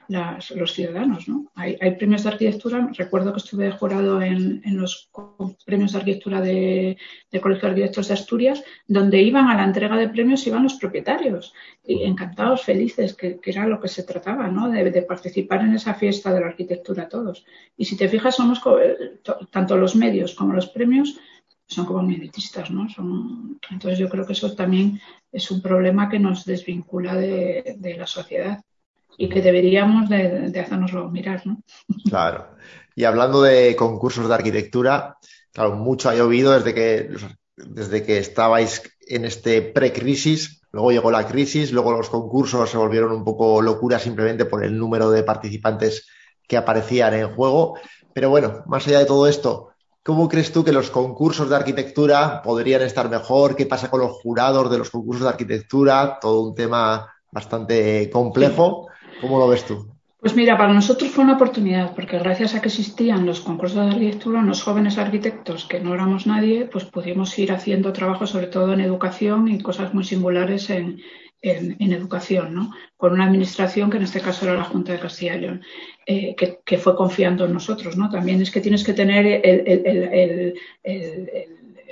los 0.09 0.73
ciudadanos. 0.73 1.27
¿no? 1.27 1.51
Hay, 1.55 1.77
premios 1.97 2.23
de 2.23 2.29
arquitectura, 2.29 2.89
recuerdo 2.93 3.31
que 3.31 3.37
estuve 3.37 3.71
jurado 3.71 4.21
en, 4.21 4.61
los 4.75 5.09
premios 5.65 5.91
de 5.91 5.97
arquitectura 5.99 6.41
de, 6.41 6.97
Colegio 7.41 7.63
de 7.63 7.69
Arquitectos 7.69 8.07
de 8.07 8.13
Asturias, 8.15 8.63
donde 8.87 9.21
iban 9.21 9.47
a 9.47 9.55
la 9.55 9.63
entrega 9.63 9.95
de 9.97 10.09
premios, 10.09 10.45
iban 10.47 10.63
los 10.63 10.75
propietarios, 10.75 11.53
y 11.83 12.03
encantados, 12.03 12.63
felices, 12.63 13.15
que, 13.15 13.39
era 13.43 13.67
lo 13.67 13.79
que 13.79 13.87
se 13.87 14.03
trataba, 14.03 14.47
¿no? 14.47 14.69
de, 14.69 14.91
de 14.91 15.01
participar 15.03 15.61
en 15.61 15.75
esa 15.75 15.93
fiesta 15.93 16.33
de 16.33 16.41
la 16.41 16.47
arquitectura 16.47 17.07
todos. 17.07 17.45
Y 17.77 17.85
si 17.85 17.95
te 17.95 18.09
fijas, 18.09 18.35
somos 18.35 18.61
tanto 19.51 19.77
los 19.77 19.95
medios 19.95 20.35
como 20.35 20.53
los 20.53 20.67
premios 20.67 21.19
son 21.69 21.85
como 21.85 22.01
militistas, 22.01 22.71
¿no? 22.71 22.89
Son, 22.89 23.59
entonces 23.69 23.99
yo 23.99 24.09
creo 24.09 24.25
que 24.25 24.33
eso 24.33 24.55
también 24.55 24.99
es 25.31 25.51
un 25.51 25.61
problema 25.61 26.09
que 26.09 26.19
nos 26.19 26.43
desvincula 26.43 27.15
de, 27.15 27.95
la 27.97 28.07
sociedad 28.07 28.61
y 29.17 29.29
que 29.29 29.41
deberíamos 29.41 30.09
de, 30.09 30.49
de, 30.49 30.59
hacernoslo 30.59 31.09
mirar, 31.09 31.45
¿no? 31.45 31.61
Claro. 32.07 32.55
Y 32.95 33.03
hablando 33.03 33.41
de 33.41 33.75
concursos 33.75 34.27
de 34.27 34.33
arquitectura, 34.33 35.17
claro, 35.53 35.75
mucho 35.75 36.09
ha 36.09 36.15
llovido 36.15 36.51
desde 36.51 36.73
que, 36.73 37.09
desde 37.55 38.03
que 38.03 38.17
estabais 38.17 38.83
en 39.07 39.25
este 39.25 39.61
pre-crisis, 39.61 40.61
luego 40.71 40.91
llegó 40.91 41.11
la 41.11 41.27
crisis, 41.27 41.71
luego 41.71 41.91
los 41.91 42.09
concursos 42.09 42.69
se 42.69 42.77
volvieron 42.77 43.11
un 43.11 43.23
poco 43.23 43.61
locura 43.61 43.99
simplemente 43.99 44.45
por 44.45 44.63
el 44.63 44.77
número 44.77 45.11
de 45.11 45.23
participantes 45.23 46.07
que 46.47 46.57
aparecían 46.57 47.13
en 47.13 47.33
juego. 47.35 47.75
Pero 48.13 48.29
bueno, 48.29 48.63
más 48.67 48.85
allá 48.87 48.99
de 48.99 49.05
todo 49.05 49.27
esto, 49.27 49.69
¿cómo 50.03 50.27
crees 50.27 50.51
tú 50.51 50.63
que 50.63 50.73
los 50.73 50.89
concursos 50.89 51.49
de 51.49 51.55
arquitectura 51.55 52.41
podrían 52.41 52.81
estar 52.81 53.09
mejor? 53.09 53.55
¿Qué 53.55 53.65
pasa 53.65 53.89
con 53.89 54.01
los 54.01 54.11
jurados 54.11 54.69
de 54.69 54.77
los 54.77 54.89
concursos 54.89 55.23
de 55.23 55.29
arquitectura? 55.29 56.17
Todo 56.19 56.41
un 56.41 56.55
tema 56.55 57.07
bastante 57.31 58.09
complejo. 58.09 58.88
¿Cómo 59.21 59.39
lo 59.39 59.47
ves 59.47 59.65
tú? 59.65 59.87
Pues 60.19 60.35
mira, 60.35 60.57
para 60.57 60.73
nosotros 60.73 61.11
fue 61.11 61.23
una 61.23 61.35
oportunidad, 61.35 61.95
porque 61.95 62.19
gracias 62.19 62.53
a 62.53 62.61
que 62.61 62.67
existían 62.67 63.25
los 63.25 63.39
concursos 63.39 63.85
de 63.85 63.91
arquitectura, 63.93 64.41
los 64.41 64.61
jóvenes 64.61 64.97
arquitectos 64.97 65.63
que 65.63 65.79
no 65.79 65.93
éramos 65.93 66.27
nadie, 66.27 66.65
pues 66.65 66.83
pudimos 66.83 67.39
ir 67.39 67.53
haciendo 67.53 67.93
trabajo 67.93 68.27
sobre 68.27 68.47
todo 68.47 68.73
en 68.73 68.81
educación 68.81 69.47
y 69.47 69.61
cosas 69.61 69.93
muy 69.93 70.03
singulares 70.03 70.69
en, 70.71 71.01
en, 71.41 71.93
educación, 71.93 72.53
¿no? 72.53 72.73
con 72.97 73.13
una 73.13 73.25
administración 73.25 73.89
que 73.89 73.95
en 73.97 74.03
este 74.03 74.19
caso 74.19 74.45
era 74.45 74.55
la 74.55 74.65
Junta 74.65 74.91
de 74.91 74.99
Castilla 74.99 75.35
y 75.35 75.39
León, 75.39 75.61
eh, 76.05 76.35
que, 76.35 76.77
fue 76.77 76.97
confiando 76.97 77.45
en 77.45 77.53
nosotros. 77.53 77.95
¿no? 77.95 78.09
También 78.09 78.41
es 78.41 78.51
que 78.51 78.61
tienes 78.61 78.83
que 78.83 78.93
tener 78.93 79.25
el, 79.25 80.53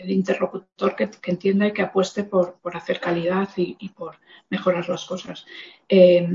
interlocutor 0.06 0.96
que, 0.96 1.10
entienda 1.32 1.68
y 1.68 1.72
que 1.72 1.82
apueste 1.82 2.26
por, 2.26 2.58
hacer 2.74 3.00
calidad 3.00 3.48
y, 3.56 3.90
por 3.90 4.18
mejorar 4.50 4.88
las 4.90 5.06
cosas. 5.06 5.46
Eh, 5.88 6.28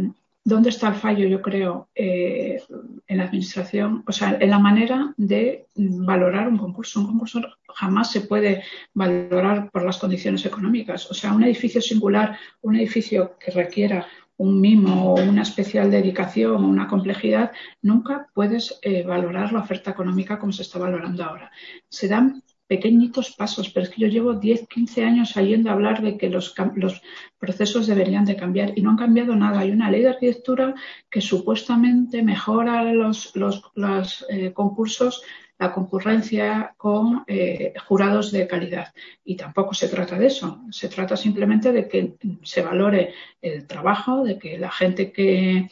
¿Dónde 0.45 0.71
está 0.71 0.89
el 0.89 0.95
fallo, 0.97 1.27
yo 1.29 1.41
creo, 1.41 1.89
eh, 1.95 2.61
en 3.07 3.17
la 3.17 3.25
administración? 3.25 4.03
O 4.07 4.13
sea, 4.13 4.37
en 4.41 4.51
la 4.51 4.59
manera 4.59 5.15
de 5.17 5.67
valorar 5.77 6.49
un 6.49 6.59
concurso. 6.59 7.01
Un 7.01 7.07
concurso 7.07 7.41
jamás 7.69 8.11
se 8.11 8.23
puede 8.23 8.65
valorar 8.93 9.71
por 9.71 9.85
las 9.85 9.99
condiciones 9.99 10.45
económicas. 10.45 11.09
O 11.11 11.15
sea, 11.15 11.33
un 11.33 11.45
edificio 11.45 11.81
singular, 11.81 12.37
un 12.61 12.75
edificio 12.75 13.37
que 13.39 13.53
requiera 13.53 14.07
un 14.37 14.61
mimo 14.61 15.13
o 15.13 15.23
una 15.23 15.43
especial 15.43 15.91
dedicación 15.91 16.65
o 16.65 16.69
una 16.69 16.89
complejidad, 16.89 17.53
nunca 17.81 18.29
puedes 18.35 18.79
eh, 18.83 19.05
valorar 19.05 19.53
la 19.53 19.61
oferta 19.61 19.93
económica 19.93 20.39
como 20.41 20.53
se 20.53 20.63
está 20.63 20.81
valorando 20.81 21.23
ahora. 21.23 21.53
Se 21.89 22.09
dan 22.09 22.42
pequeñitos 22.67 23.35
pasos, 23.37 23.71
pero 23.71 23.85
es 23.85 23.91
que 23.91 24.01
yo 24.01 24.09
llevo 24.09 24.35
10, 24.35 24.67
15 24.69 25.05
años 25.05 25.35
yendo 25.35 25.71
a 25.71 25.75
hablar 25.75 26.03
de 26.03 26.17
que 26.17 26.31
los, 26.31 26.55
los, 26.77 27.03
procesos 27.39 27.87
deberían 27.87 28.25
de 28.25 28.37
cambiar 28.37 28.73
y 28.77 28.83
no 28.83 28.91
han 28.91 28.97
cambiado 28.97 29.35
nada. 29.35 29.61
Hay 29.61 29.71
una 29.71 29.91
ley 29.91 30.03
de 30.03 30.11
arquitectura 30.11 30.75
que 31.11 31.21
supuestamente 31.21 32.23
mejora 32.23 32.85
los, 32.93 33.35
los, 33.35 34.25
eh, 34.29 34.53
concursos 34.53 35.23
la 35.63 35.73
concurrencia 35.73 36.75
con 36.77 37.25
eh, 37.29 37.73
jurados 37.87 38.33
de 38.33 38.49
calidad. 38.49 38.93
Y 39.25 39.37
tampoco 39.37 39.75
se 39.75 39.89
trata 39.89 40.19
de 40.19 40.27
eso. 40.27 40.63
Se 40.71 40.89
trata 40.89 41.17
simplemente 41.17 41.71
de 41.71 41.87
que 41.87 42.15
se 42.43 42.63
valore 42.63 43.15
el 43.41 43.67
trabajo, 43.67 44.25
de 44.25 44.39
que 44.39 44.59
la 44.59 44.73
gente 44.73 45.13
que, 45.13 45.69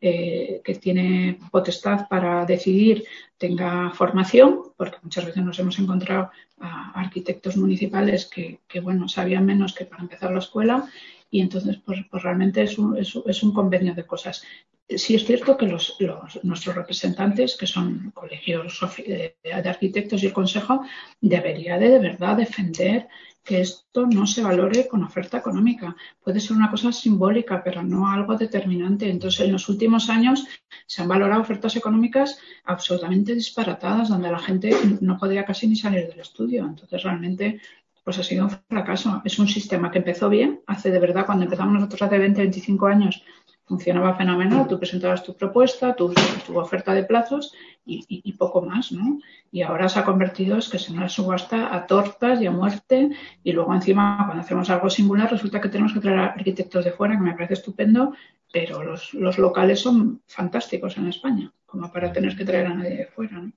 eh, 0.00 0.62
que 0.64 0.74
tiene 0.76 1.38
potestad 1.50 2.08
para 2.08 2.46
decidir 2.46 3.04
tenga 3.36 3.90
formación, 3.90 4.72
porque 4.76 4.98
muchas 5.02 5.26
veces 5.26 5.44
nos 5.44 5.58
hemos 5.58 5.78
encontrado 5.78 6.30
a 6.58 6.98
arquitectos 6.98 7.58
municipales 7.58 8.24
que, 8.24 8.80
bueno, 8.80 9.06
sabían 9.06 9.44
menos 9.44 9.74
que 9.74 9.84
para 9.84 10.02
empezar 10.02 10.32
la 10.32 10.38
escuela 10.38 10.88
y 11.30 11.40
entonces 11.40 11.76
pues, 11.84 11.98
pues 12.10 12.22
realmente 12.22 12.62
es 12.62 12.78
un, 12.78 12.96
es, 12.96 13.42
un, 13.42 13.52
convenio 13.52 13.94
de 13.94 14.06
cosas. 14.06 14.44
Sí 14.88 15.16
es 15.16 15.24
cierto 15.24 15.56
que 15.56 15.66
los, 15.66 15.96
nuestros 16.44 16.76
representantes, 16.76 17.56
que 17.56 17.66
son 17.66 18.12
colegios 18.12 18.78
de, 18.98 19.36
de 19.42 19.68
arquitectos 19.68 20.22
y 20.22 20.26
el 20.26 20.32
Consejo, 20.32 20.82
debería 21.20 21.76
de, 21.76 21.88
de 21.88 21.98
verdad 21.98 22.36
defender 22.36 23.08
que 23.46 23.60
esto 23.60 24.06
no 24.06 24.26
se 24.26 24.42
valore 24.42 24.88
con 24.88 25.04
oferta 25.04 25.38
económica. 25.38 25.96
Puede 26.22 26.40
ser 26.40 26.56
una 26.56 26.68
cosa 26.68 26.90
simbólica, 26.90 27.62
pero 27.62 27.80
no 27.82 28.10
algo 28.10 28.36
determinante. 28.36 29.08
Entonces, 29.08 29.46
en 29.46 29.52
los 29.52 29.68
últimos 29.68 30.10
años 30.10 30.44
se 30.84 31.00
han 31.00 31.08
valorado 31.08 31.42
ofertas 31.42 31.76
económicas 31.76 32.38
absolutamente 32.64 33.34
disparatadas, 33.36 34.08
donde 34.08 34.32
la 34.32 34.40
gente 34.40 34.70
no 35.00 35.16
podía 35.16 35.44
casi 35.44 35.68
ni 35.68 35.76
salir 35.76 36.08
del 36.08 36.18
estudio. 36.18 36.66
Entonces, 36.66 37.04
realmente, 37.04 37.60
pues 38.02 38.18
ha 38.18 38.24
sido 38.24 38.46
un 38.46 38.50
fracaso. 38.50 39.22
Es 39.24 39.38
un 39.38 39.46
sistema 39.46 39.92
que 39.92 39.98
empezó 39.98 40.28
bien, 40.28 40.62
hace 40.66 40.90
de 40.90 40.98
verdad, 40.98 41.24
cuando 41.24 41.44
empezamos 41.44 41.74
nosotros 41.74 42.02
hace 42.02 42.18
20, 42.18 42.40
25 42.40 42.86
años, 42.88 43.22
funcionaba 43.66 44.14
fenomenal, 44.14 44.68
tú 44.68 44.78
presentabas 44.78 45.24
tu 45.24 45.34
propuesta, 45.34 45.94
tu, 45.94 46.14
tu 46.46 46.58
oferta 46.58 46.94
de 46.94 47.02
plazos 47.02 47.52
y, 47.84 48.32
poco 48.34 48.62
más, 48.62 48.92
¿no? 48.92 49.18
Y 49.50 49.62
ahora 49.62 49.88
se 49.88 49.98
ha 49.98 50.04
convertido 50.04 50.56
es 50.56 50.68
que 50.68 50.78
se 50.78 50.92
nos 50.92 51.12
subasta 51.12 51.74
a 51.74 51.86
tortas 51.86 52.40
y 52.40 52.46
a 52.46 52.50
muerte 52.50 53.10
y 53.42 53.52
luego 53.52 53.74
encima 53.74 54.22
cuando 54.24 54.42
hacemos 54.42 54.70
algo 54.70 54.88
singular 54.88 55.30
resulta 55.30 55.60
que 55.60 55.68
tenemos 55.68 55.92
que 55.92 56.00
traer 56.00 56.18
arquitectos 56.18 56.84
de 56.84 56.92
fuera, 56.92 57.16
que 57.16 57.22
me 57.22 57.34
parece 57.34 57.54
estupendo, 57.54 58.14
pero 58.52 58.82
los, 58.84 59.14
los 59.14 59.38
locales 59.38 59.80
son 59.80 60.22
fantásticos 60.26 60.96
en 60.96 61.08
España, 61.08 61.52
como 61.64 61.90
para 61.90 62.12
tener 62.12 62.36
que 62.36 62.44
traer 62.44 62.66
a 62.66 62.74
nadie 62.74 62.96
de 62.96 63.06
fuera, 63.06 63.38
¿no? 63.38 63.52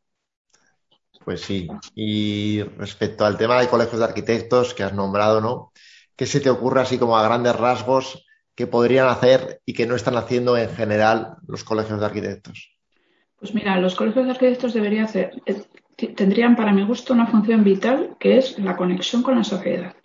Pues 1.23 1.41
sí. 1.41 1.67
Y 1.93 2.63
respecto 2.77 3.25
al 3.25 3.37
tema 3.37 3.59
de 3.59 3.67
colegios 3.67 3.99
de 3.99 4.05
arquitectos 4.05 4.73
que 4.73 4.83
has 4.83 4.93
nombrado, 4.93 5.41
¿no? 5.41 5.71
¿Qué 6.15 6.25
se 6.25 6.39
te 6.39 6.49
ocurre 6.49 6.81
así 6.81 6.97
como 6.97 7.17
a 7.17 7.23
grandes 7.23 7.55
rasgos 7.55 8.25
que 8.59 8.67
podrían 8.67 9.07
hacer 9.07 9.61
y 9.65 9.71
que 9.71 9.85
no 9.87 9.95
están 9.95 10.17
haciendo 10.17 10.57
en 10.57 10.69
general 10.75 11.37
los 11.47 11.63
colegios 11.63 11.97
de 11.97 12.05
arquitectos? 12.05 12.75
Pues 13.39 13.53
mira, 13.53 13.79
los 13.79 13.95
colegios 13.95 14.25
de 14.25 14.31
arquitectos 14.31 14.73
deberían 14.73 15.05
hacer, 15.05 15.31
tendrían 16.13 16.57
para 16.57 16.73
mi 16.73 16.83
gusto 16.83 17.13
una 17.13 17.25
función 17.27 17.63
vital 17.63 18.17
que 18.19 18.37
es 18.37 18.59
la 18.59 18.75
conexión 18.75 19.23
con 19.23 19.37
la 19.37 19.45
sociedad, 19.45 19.95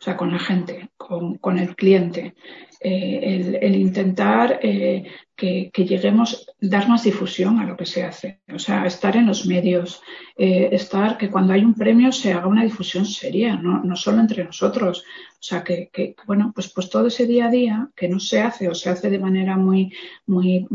o 0.00 0.04
sea, 0.04 0.16
con 0.16 0.30
la 0.30 0.38
gente, 0.38 0.90
con, 0.96 1.58
el 1.58 1.74
cliente, 1.74 2.34
eh, 2.80 3.58
el, 3.60 3.74
intentar 3.74 4.60
eh, 4.62 5.04
que, 5.34 5.70
lleguemos, 5.74 6.46
dar 6.60 6.88
más 6.88 7.02
difusión 7.02 7.58
a 7.58 7.66
lo 7.66 7.76
que 7.76 7.86
se 7.86 8.04
hace, 8.04 8.40
o 8.52 8.58
sea, 8.58 8.86
estar 8.86 9.16
en 9.16 9.26
los 9.26 9.46
medios, 9.46 10.00
estar 10.36 11.18
que 11.18 11.30
cuando 11.30 11.52
hay 11.52 11.64
un 11.64 11.74
premio 11.74 12.12
se 12.12 12.32
haga 12.32 12.46
una 12.46 12.62
difusión 12.62 13.04
seria, 13.06 13.56
no, 13.56 13.82
no 13.82 13.96
solo 13.96 14.20
entre 14.20 14.44
nosotros, 14.44 15.04
o 15.32 15.42
sea, 15.42 15.64
que, 15.64 15.90
que, 15.92 16.14
bueno, 16.26 16.52
pues, 16.54 16.72
pues 16.72 16.88
todo 16.88 17.08
ese 17.08 17.26
día 17.26 17.46
a 17.46 17.50
día 17.50 17.88
que 17.96 18.08
no 18.08 18.20
se 18.20 18.40
hace 18.40 18.68
o 18.68 18.74
se 18.74 18.90
hace 18.90 19.10
de 19.10 19.18
manera 19.18 19.56
muy, 19.56 19.92
muy 20.26 20.66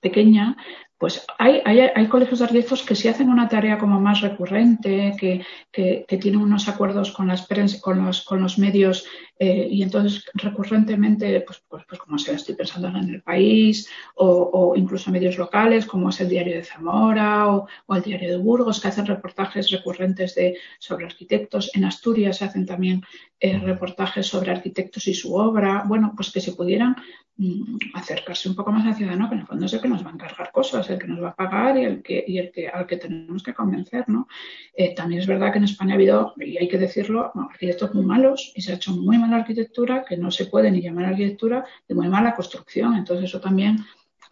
pequeña, 0.00 0.56
pues 0.98 1.26
hay, 1.38 1.60
hay, 1.64 1.80
hay, 1.80 2.06
colegios 2.08 2.38
de 2.38 2.46
arquitectos 2.46 2.82
que 2.82 2.94
sí 2.94 3.06
hacen 3.08 3.28
una 3.28 3.48
tarea 3.48 3.76
como 3.76 4.00
más 4.00 4.22
recurrente, 4.22 5.14
que, 5.20 5.44
que, 5.70 6.18
tienen 6.18 6.40
unos 6.40 6.68
acuerdos 6.68 7.12
con, 7.12 7.26
las 7.28 7.46
con, 7.82 8.04
los, 8.04 8.22
con 8.22 8.40
los 8.40 8.58
medios 8.58 9.04
eh, 9.38 9.68
y 9.70 9.82
entonces 9.82 10.24
recurrentemente, 10.32 11.42
pues, 11.42 11.62
pues, 11.68 11.84
pues, 11.86 12.00
como 12.00 12.18
sea, 12.18 12.36
estoy 12.36 12.54
pensando 12.54 12.88
en 12.88 13.10
el 13.10 13.22
país 13.22 13.90
o, 14.14 14.26
o, 14.26 14.76
incluso 14.76 15.10
medios 15.10 15.36
locales 15.36 15.84
como 15.84 16.08
es 16.08 16.20
el 16.20 16.30
Diario 16.30 16.56
de 16.56 16.64
Zamora 16.64 17.54
o, 17.54 17.66
o, 17.84 17.94
el 17.94 18.02
Diario 18.02 18.30
de 18.30 18.38
Burgos, 18.38 18.80
que 18.80 18.88
hacen 18.88 19.04
reportajes 19.04 19.70
recurrentes 19.70 20.34
de, 20.34 20.56
sobre 20.78 21.04
arquitectos. 21.04 21.70
En 21.74 21.84
Asturias 21.84 22.38
se 22.38 22.46
hacen 22.46 22.64
también 22.64 23.02
eh, 23.38 23.58
reportajes 23.58 24.26
sobre 24.26 24.50
arquitectos 24.50 25.06
y 25.08 25.12
su 25.12 25.34
obra. 25.34 25.84
Bueno, 25.86 26.14
pues 26.16 26.32
que 26.32 26.40
se 26.40 26.52
pudieran 26.52 26.96
Mm, 27.38 27.76
acercarse 27.92 28.48
un 28.48 28.54
poco 28.54 28.72
más 28.72 28.86
a 28.86 28.90
la 28.90 28.94
ciudad, 28.94 29.12
que 29.28 29.34
en 29.34 29.40
el 29.40 29.46
fondo 29.46 29.66
es 29.66 29.72
el 29.74 29.82
que 29.82 29.88
nos 29.88 30.02
va 30.02 30.08
a 30.08 30.14
encargar 30.14 30.50
cosas, 30.52 30.85
el 30.90 30.98
que 30.98 31.06
nos 31.06 31.22
va 31.22 31.30
a 31.30 31.36
pagar 31.36 31.76
y 31.78 31.84
el 31.84 32.02
que, 32.02 32.24
y 32.26 32.38
el 32.38 32.50
que 32.50 32.68
al 32.68 32.86
que 32.86 32.96
tenemos 32.96 33.42
que 33.42 33.54
convencer, 33.54 34.08
¿no? 34.08 34.28
Eh, 34.74 34.94
también 34.94 35.20
es 35.20 35.26
verdad 35.26 35.52
que 35.52 35.58
en 35.58 35.64
España 35.64 35.92
ha 35.92 35.96
habido, 35.96 36.34
y 36.36 36.56
hay 36.56 36.68
que 36.68 36.78
decirlo, 36.78 37.32
arquitectos 37.34 37.94
muy 37.94 38.04
malos 38.04 38.52
y 38.54 38.62
se 38.62 38.72
ha 38.72 38.76
hecho 38.76 38.92
muy 38.92 39.18
mala 39.18 39.36
arquitectura, 39.36 40.04
que 40.04 40.16
no 40.16 40.30
se 40.30 40.46
puede 40.46 40.70
ni 40.70 40.80
llamar 40.80 41.06
arquitectura, 41.06 41.64
de 41.88 41.94
muy 41.94 42.08
mala 42.08 42.34
construcción. 42.34 42.94
Entonces 42.96 43.26
eso 43.26 43.40
también 43.40 43.78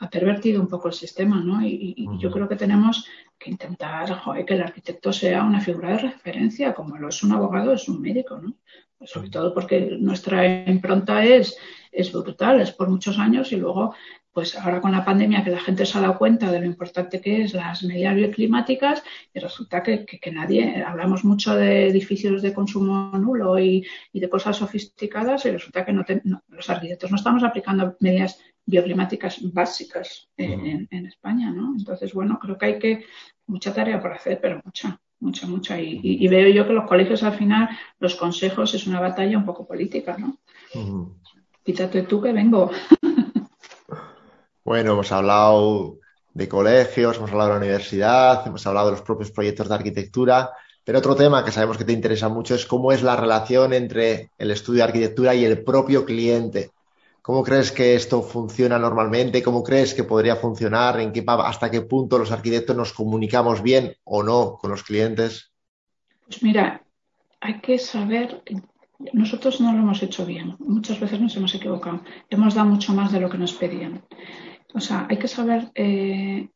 ha 0.00 0.10
pervertido 0.10 0.60
un 0.60 0.68
poco 0.68 0.88
el 0.88 0.94
sistema, 0.94 1.40
¿no? 1.40 1.64
Y, 1.64 2.06
yo 2.18 2.30
creo 2.30 2.48
que 2.48 2.56
tenemos 2.56 3.06
que 3.38 3.50
intentar 3.50 4.22
que 4.46 4.54
el 4.54 4.62
arquitecto 4.62 5.12
sea 5.12 5.44
una 5.44 5.60
figura 5.60 5.90
de 5.90 5.98
referencia, 5.98 6.74
como 6.74 6.96
lo 6.96 7.08
es 7.08 7.22
un 7.22 7.32
abogado, 7.32 7.72
es 7.72 7.88
un 7.88 8.00
médico, 8.00 8.38
¿no? 8.38 8.54
sobre 9.06 9.30
todo 9.30 9.52
porque 9.54 9.96
nuestra 10.00 10.46
impronta 10.68 11.24
es, 11.24 11.56
es 11.92 12.12
brutal, 12.12 12.60
es 12.60 12.72
por 12.72 12.88
muchos 12.88 13.18
años 13.18 13.52
y 13.52 13.56
luego, 13.56 13.94
pues 14.34 14.58
ahora 14.58 14.80
con 14.80 14.90
la 14.90 15.04
pandemia 15.04 15.44
que 15.44 15.50
la 15.50 15.60
gente 15.60 15.86
se 15.86 15.96
ha 15.96 16.00
dado 16.00 16.18
cuenta 16.18 16.50
de 16.50 16.58
lo 16.58 16.66
importante 16.66 17.20
que 17.20 17.42
es 17.42 17.54
las 17.54 17.84
medidas 17.84 18.16
bioclimáticas 18.16 19.02
y 19.32 19.38
resulta 19.38 19.82
que, 19.82 20.04
que, 20.04 20.32
nadie, 20.32 20.82
hablamos 20.82 21.24
mucho 21.24 21.54
de 21.54 21.86
edificios 21.86 22.42
de 22.42 22.52
consumo 22.52 23.16
nulo 23.16 23.58
y, 23.60 23.86
y 24.12 24.20
de 24.20 24.28
cosas 24.28 24.56
sofisticadas 24.56 25.46
y 25.46 25.52
resulta 25.52 25.84
que 25.84 25.92
no, 25.92 26.04
los 26.48 26.68
arquitectos 26.68 27.12
no 27.12 27.16
estamos 27.16 27.44
aplicando 27.44 27.96
medidas 28.00 28.40
bioclimáticas 28.66 29.40
básicas 29.52 30.28
en, 30.36 30.88
en, 30.90 31.06
España, 31.06 31.52
¿no? 31.52 31.74
Entonces, 31.78 32.12
bueno, 32.12 32.38
creo 32.40 32.58
que 32.58 32.66
hay 32.66 32.78
que 32.78 33.04
mucha 33.46 33.72
tarea 33.72 34.00
por 34.00 34.12
hacer, 34.12 34.40
pero 34.40 34.60
mucha 34.64 34.98
mucha, 35.20 35.46
mucha. 35.46 35.80
Y, 35.80 36.28
veo 36.28 36.48
yo 36.48 36.66
que 36.66 36.74
los 36.74 36.86
colegios 36.86 37.22
al 37.22 37.32
final, 37.32 37.68
los 37.98 38.14
consejos 38.14 38.74
es 38.74 38.86
una 38.86 39.00
batalla 39.00 39.38
un 39.38 39.46
poco 39.46 39.66
política, 39.66 40.16
¿no? 40.18 40.38
Quítate 41.64 42.02
tú 42.02 42.20
que 42.20 42.32
vengo. 42.32 42.70
bueno, 44.64 44.92
hemos 44.92 45.12
hablado 45.12 45.98
de 46.32 46.48
colegios, 46.48 47.18
hemos 47.18 47.30
hablado 47.30 47.50
de 47.50 47.54
la 47.54 47.64
universidad, 47.64 48.46
hemos 48.46 48.66
hablado 48.66 48.86
de 48.86 48.92
los 48.92 49.02
propios 49.02 49.30
proyectos 49.30 49.68
de 49.68 49.74
arquitectura, 49.74 50.50
pero 50.82 50.98
otro 50.98 51.14
tema 51.14 51.44
que 51.44 51.52
sabemos 51.52 51.78
que 51.78 51.84
te 51.84 51.92
interesa 51.92 52.28
mucho 52.28 52.54
es 52.54 52.66
cómo 52.66 52.90
es 52.92 53.02
la 53.02 53.16
relación 53.16 53.72
entre 53.72 54.30
el 54.38 54.50
estudio 54.50 54.78
de 54.78 54.84
arquitectura 54.84 55.34
y 55.34 55.44
el 55.44 55.62
propio 55.62 56.04
cliente. 56.04 56.70
¿Cómo 57.22 57.42
crees 57.42 57.72
que 57.72 57.94
esto 57.94 58.20
funciona 58.20 58.78
normalmente? 58.78 59.42
¿Cómo 59.42 59.62
crees 59.62 59.94
que 59.94 60.04
podría 60.04 60.36
funcionar? 60.36 61.00
¿En 61.00 61.10
qué, 61.10 61.24
¿Hasta 61.26 61.70
qué 61.70 61.80
punto 61.80 62.18
los 62.18 62.32
arquitectos 62.32 62.76
nos 62.76 62.92
comunicamos 62.92 63.62
bien 63.62 63.96
o 64.04 64.22
no 64.22 64.58
con 64.60 64.70
los 64.70 64.82
clientes? 64.82 65.50
Pues 66.26 66.42
mira, 66.42 66.82
hay 67.40 67.60
que 67.60 67.78
saber, 67.78 68.42
nosotros 69.14 69.60
no 69.60 69.72
lo 69.72 69.78
hemos 69.78 70.02
hecho 70.02 70.26
bien, 70.26 70.56
muchas 70.58 71.00
veces 71.00 71.18
nos 71.18 71.34
hemos 71.36 71.54
equivocado, 71.54 72.02
hemos 72.28 72.54
dado 72.54 72.68
mucho 72.68 72.92
más 72.92 73.10
de 73.10 73.20
lo 73.20 73.30
que 73.30 73.38
nos 73.38 73.54
pedían. 73.54 74.02
O 74.74 74.80
sea, 74.80 75.06
hay 75.08 75.18
que 75.18 75.28
saber 75.28 75.70
eh, 75.74 76.48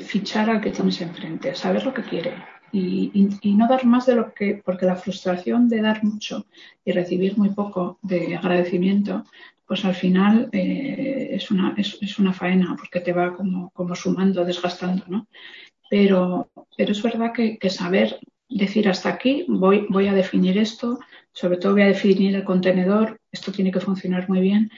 fichar 0.00 0.48
al 0.48 0.60
que 0.60 0.70
tienes 0.70 1.00
enfrente, 1.00 1.54
saber 1.54 1.84
lo 1.84 1.92
que 1.92 2.02
quiere, 2.02 2.34
y, 2.72 3.28
no 3.56 3.68
dar 3.68 3.84
más 3.84 4.06
de 4.06 4.14
lo 4.14 4.32
que, 4.32 4.62
porque 4.64 4.86
la 4.86 4.96
frustración 4.96 5.68
de 5.68 5.82
dar 5.82 6.02
mucho 6.02 6.46
y 6.84 6.92
recibir 6.92 7.36
muy 7.36 7.50
poco 7.50 7.98
de 8.02 8.36
agradecimiento 8.36 9.24
pues 9.66 9.84
al 9.84 9.94
final 9.94 10.50
eh, 10.52 11.30
es, 11.32 11.50
una, 11.50 11.74
es, 11.78 12.18
una 12.18 12.34
faena 12.34 12.76
porque 12.76 13.00
te 13.00 13.12
va 13.12 13.34
como, 13.34 13.72
sumando, 13.94 14.44
desgastando, 14.44 15.04
¿no? 15.08 15.28
Pero, 15.88 16.50
pero 16.76 16.92
es 16.92 17.02
verdad 17.02 17.32
que, 17.32 17.58
saber 17.70 18.18
decir 18.50 18.86
hasta 18.88 19.08
aquí, 19.08 19.46
voy, 19.48 19.86
voy 19.88 20.08
a 20.08 20.12
definir 20.12 20.58
esto, 20.58 20.98
sobre 21.32 21.56
todo 21.56 21.72
voy 21.72 21.82
a 21.82 21.86
definir 21.86 22.34
el 22.34 22.44
contenedor, 22.44 23.18
esto 23.30 23.50
tiene 23.50 23.72
que 23.72 23.80
funcionar 23.80 24.28
muy 24.28 24.40
bien 24.40 24.70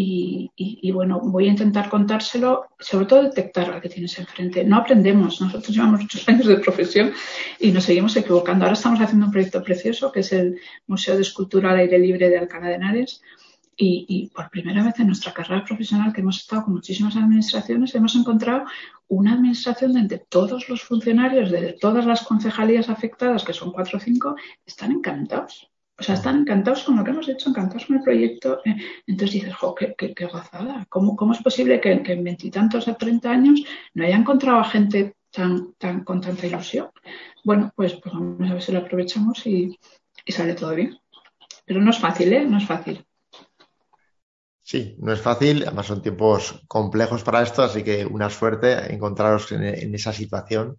y, 0.00 0.52
y, 0.54 0.92
bueno, 0.92 1.18
voy 1.18 1.48
a 1.48 1.50
intentar 1.50 1.88
contárselo, 1.88 2.68
sobre 2.78 3.06
todo 3.06 3.24
detectar 3.24 3.68
al 3.68 3.80
que 3.80 3.88
tienes 3.88 4.16
enfrente. 4.16 4.62
No 4.62 4.76
aprendemos, 4.76 5.40
nosotros 5.40 5.74
llevamos 5.74 6.02
muchos 6.02 6.28
años 6.28 6.46
de 6.46 6.58
profesión 6.58 7.12
y 7.58 7.72
nos 7.72 7.82
seguimos 7.82 8.14
equivocando. 8.14 8.64
Ahora 8.64 8.74
estamos 8.74 9.00
haciendo 9.00 9.26
un 9.26 9.32
proyecto 9.32 9.60
precioso 9.60 10.12
que 10.12 10.20
es 10.20 10.32
el 10.32 10.60
Museo 10.86 11.16
de 11.16 11.22
Escultura 11.22 11.72
al 11.72 11.78
Aire 11.78 11.98
Libre 11.98 12.30
de 12.30 12.38
Alcalá 12.38 12.68
de 12.68 12.74
Henares 12.76 13.22
y, 13.76 14.30
por 14.32 14.50
primera 14.50 14.84
vez 14.84 15.00
en 15.00 15.08
nuestra 15.08 15.34
carrera 15.34 15.64
profesional, 15.64 16.12
que 16.12 16.20
hemos 16.20 16.38
estado 16.38 16.62
con 16.62 16.74
muchísimas 16.74 17.16
administraciones, 17.16 17.92
hemos 17.96 18.14
encontrado 18.14 18.66
una 19.08 19.32
administración 19.32 19.94
donde 19.94 20.18
todos 20.18 20.68
los 20.68 20.82
funcionarios 20.82 21.50
de 21.50 21.72
todas 21.72 22.06
las 22.06 22.22
concejalías 22.22 22.88
afectadas, 22.88 23.42
que 23.42 23.52
son 23.52 23.72
cuatro 23.72 23.98
o 23.98 24.00
cinco, 24.00 24.36
están 24.64 24.92
encantados. 24.92 25.68
O 25.98 26.02
sea, 26.02 26.14
están 26.14 26.40
encantados 26.40 26.84
con 26.84 26.96
lo 26.96 27.04
que 27.04 27.10
hemos 27.10 27.28
hecho, 27.28 27.50
encantados 27.50 27.86
con 27.86 27.96
el 27.96 28.02
proyecto. 28.02 28.60
Eh, 28.64 28.76
entonces 29.06 29.34
dices, 29.34 29.54
jo, 29.56 29.74
qué, 29.74 29.94
qué, 29.96 30.26
gozada. 30.26 30.86
¿Cómo, 30.88 31.16
¿Cómo, 31.16 31.32
es 31.32 31.42
posible 31.42 31.80
que, 31.80 31.92
en 31.92 32.24
veintitantos 32.24 32.86
a 32.86 32.94
treinta 32.94 33.30
años 33.30 33.62
no 33.94 34.04
haya 34.04 34.16
encontrado 34.16 34.60
a 34.60 34.64
gente 34.64 35.16
tan, 35.30 35.72
tan, 35.74 36.04
con 36.04 36.20
tanta 36.20 36.46
ilusión? 36.46 36.88
Bueno, 37.44 37.72
pues, 37.74 37.94
pues 37.94 38.14
vamos 38.14 38.48
a 38.48 38.54
ver 38.54 38.62
si 38.62 38.72
lo 38.72 38.78
aprovechamos 38.78 39.44
y, 39.46 39.76
y 40.24 40.32
sale 40.32 40.54
todo 40.54 40.74
bien. 40.74 40.96
Pero 41.64 41.80
no 41.80 41.90
es 41.90 41.98
fácil, 41.98 42.32
¿eh? 42.32 42.44
No 42.44 42.58
es 42.58 42.66
fácil. 42.66 43.04
Sí, 44.68 44.96
no 44.98 45.14
es 45.14 45.22
fácil, 45.22 45.62
además 45.62 45.86
son 45.86 46.02
tiempos 46.02 46.62
complejos 46.68 47.24
para 47.24 47.42
esto, 47.42 47.62
así 47.62 47.82
que 47.82 48.04
una 48.04 48.28
suerte 48.28 48.92
encontraros 48.92 49.50
en, 49.52 49.94
esa 49.94 50.12
situación. 50.12 50.78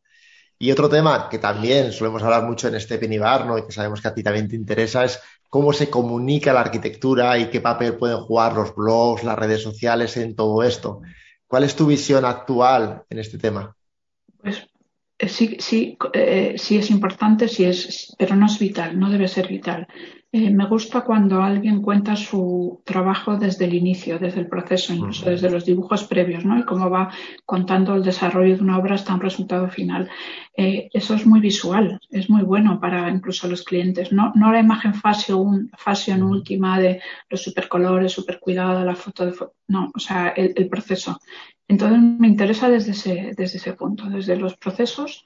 Y 0.62 0.72
otro 0.72 0.90
tema 0.90 1.30
que 1.30 1.40
también 1.40 1.94
solemos 1.94 2.22
hablar 2.22 2.44
mucho 2.44 2.68
en 2.68 2.76
este 2.76 2.98
Penibar, 2.98 3.46
¿no? 3.46 3.58
y 3.58 3.66
que 3.66 3.72
sabemos 3.72 4.02
que 4.02 4.10
a 4.10 4.14
ti 4.14 4.22
también 4.22 4.50
te 4.50 4.58
interesa, 4.58 5.06
es 5.06 5.22
cómo 5.48 5.72
se 5.72 5.90
comunica 5.90 6.52
la 6.52 6.60
arquitectura 6.60 7.38
y 7.38 7.50
qué 7.50 7.62
papel 7.62 7.96
pueden 7.96 8.18
jugar 8.18 8.54
los 8.54 8.76
blogs, 8.76 9.24
las 9.24 9.40
redes 9.40 9.64
sociales 9.64 10.18
en 10.18 10.36
todo 10.36 10.62
esto. 10.64 11.02
¿Cuál 11.48 11.64
es 11.64 11.78
tu 11.78 11.86
visión 11.86 12.26
actual 12.26 13.04
en 13.10 13.20
este 13.20 13.38
tema? 13.38 13.74
Pues 14.42 14.68
eh, 15.18 15.30
sí, 15.30 15.56
sí, 15.60 15.98
eh, 16.12 16.56
sí 16.58 16.78
es 16.78 16.92
importante, 16.92 17.48
sí 17.48 17.64
es, 17.64 18.14
pero 18.20 18.36
no 18.36 18.46
es 18.46 18.60
vital, 18.60 19.00
no 19.00 19.10
debe 19.10 19.30
ser 19.30 19.48
vital. 19.48 19.88
Eh, 20.32 20.52
me 20.52 20.68
gusta 20.68 21.02
cuando 21.02 21.42
alguien 21.42 21.82
cuenta 21.82 22.16
su 22.16 22.84
trabajo 22.86 23.36
desde 23.38 23.66
el 23.66 23.74
inicio, 23.74 24.20
desde 24.20 24.42
el 24.42 24.48
proceso, 24.48 24.94
incluso 24.94 25.28
desde 25.28 25.50
los 25.50 25.66
dibujos 25.66 26.04
previos, 26.04 26.46
¿no? 26.46 26.60
Y 26.60 26.66
cómo 26.66 26.88
va 26.88 27.10
contando 27.46 27.96
el 27.96 28.04
desarrollo 28.04 28.56
de 28.56 28.62
una 28.62 28.78
obra 28.78 28.94
hasta 28.94 29.16
un 29.16 29.22
resultado 29.22 29.70
final. 29.70 30.08
Eh, 30.56 30.88
eso 30.94 31.16
es 31.16 31.26
muy 31.26 31.40
visual, 31.40 32.00
es 32.12 32.30
muy 32.30 32.44
bueno 32.44 32.80
para 32.80 33.10
incluso 33.10 33.48
los 33.48 33.64
clientes. 33.64 34.12
No, 34.12 34.32
no 34.36 34.52
la 34.52 34.60
imagen 34.60 34.94
fashion, 34.94 35.72
fashion 35.76 36.22
última 36.22 36.80
de 36.80 37.02
los 37.28 37.42
supercolores, 37.42 38.12
supercuidado, 38.12 38.86
la 38.86 38.96
foto 38.96 39.26
de 39.26 39.34
no, 39.68 39.92
o 39.96 40.00
sea, 40.00 40.28
el, 40.30 40.54
el 40.56 40.70
proceso. 40.70 41.20
Entonces 41.68 42.00
me 42.00 42.28
interesa 42.28 42.70
desde 42.70 42.92
ese, 42.92 43.32
desde 43.36 43.58
ese 43.58 43.74
punto, 43.74 44.08
desde 44.08 44.36
los 44.36 44.58
procesos 44.58 45.24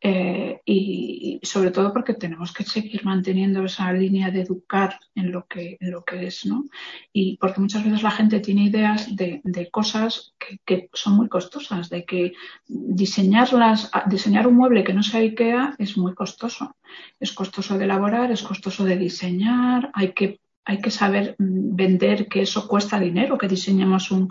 eh, 0.00 0.60
y, 0.64 1.40
sobre 1.42 1.70
todo 1.70 1.92
porque 1.92 2.14
tenemos 2.14 2.52
que 2.52 2.64
seguir 2.64 3.04
manteniendo 3.04 3.64
esa 3.64 3.92
línea 3.92 4.30
de 4.30 4.42
educar 4.42 4.98
en 5.14 5.32
lo 5.32 5.46
que, 5.46 5.78
en 5.80 5.90
lo 5.90 6.04
que 6.04 6.26
es, 6.26 6.44
¿no? 6.44 6.64
Y 7.12 7.38
porque 7.38 7.60
muchas 7.60 7.84
veces 7.84 8.02
la 8.02 8.10
gente 8.10 8.40
tiene 8.40 8.64
ideas 8.64 9.16
de, 9.16 9.40
de 9.42 9.70
cosas 9.70 10.34
que, 10.38 10.58
que, 10.64 10.90
son 10.92 11.14
muy 11.14 11.28
costosas, 11.28 11.88
de 11.88 12.04
que 12.04 12.32
diseñarlas, 12.66 13.90
diseñar 14.06 14.46
un 14.46 14.56
mueble 14.56 14.84
que 14.84 14.94
no 14.94 15.02
sea 15.02 15.20
IKEA 15.20 15.76
es 15.78 15.96
muy 15.96 16.14
costoso. 16.14 16.76
Es 17.18 17.32
costoso 17.32 17.78
de 17.78 17.84
elaborar, 17.84 18.30
es 18.30 18.42
costoso 18.42 18.84
de 18.84 18.96
diseñar, 18.96 19.90
hay 19.94 20.12
que, 20.12 20.40
hay 20.64 20.80
que 20.80 20.90
saber 20.90 21.36
mm, 21.38 21.76
vender 21.76 22.28
que 22.28 22.42
eso 22.42 22.68
cuesta 22.68 23.00
dinero, 23.00 23.38
que 23.38 23.48
diseñemos 23.48 24.10
un, 24.10 24.30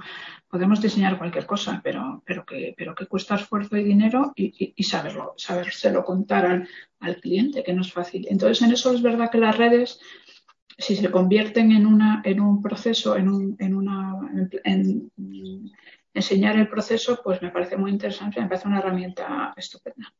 podemos 0.55 0.79
diseñar 0.79 1.17
cualquier 1.17 1.45
cosa, 1.45 1.81
pero, 1.83 2.23
pero, 2.25 2.45
que, 2.45 2.73
pero 2.77 2.95
que 2.95 3.07
cuesta 3.07 3.35
esfuerzo 3.35 3.75
y 3.75 3.83
dinero 3.83 4.31
y, 4.37 4.81
saberlo, 4.83 5.33
sabérselo 5.35 6.05
contar 6.05 6.45
al, 6.45 6.69
al, 7.01 7.17
cliente, 7.17 7.61
que 7.61 7.73
no 7.73 7.81
es 7.81 7.91
fácil. 7.91 8.25
Entonces, 8.29 8.65
en 8.65 8.71
eso 8.71 8.93
es 8.93 9.01
verdad 9.01 9.29
que 9.29 9.37
las 9.37 9.57
redes, 9.57 9.99
si 10.77 10.95
se 10.95 11.11
convierten 11.11 11.73
en, 11.73 11.85
una, 11.85 12.21
en 12.23 12.39
un 12.39 12.61
proceso, 12.61 13.17
en, 13.17 13.27
un, 13.27 13.57
en 13.59 13.75
una. 13.75 14.13
En, 14.63 15.11
enseñar 16.13 16.55
el 16.55 16.69
proceso, 16.69 17.19
pues 17.21 17.41
me 17.41 17.51
parece 17.51 17.75
muy 17.75 17.91
interesante, 17.91 18.39
me 18.39 18.47
parece 18.47 18.69
una 18.69 18.79
herramienta 18.79 19.53
estupenda. 19.57 20.13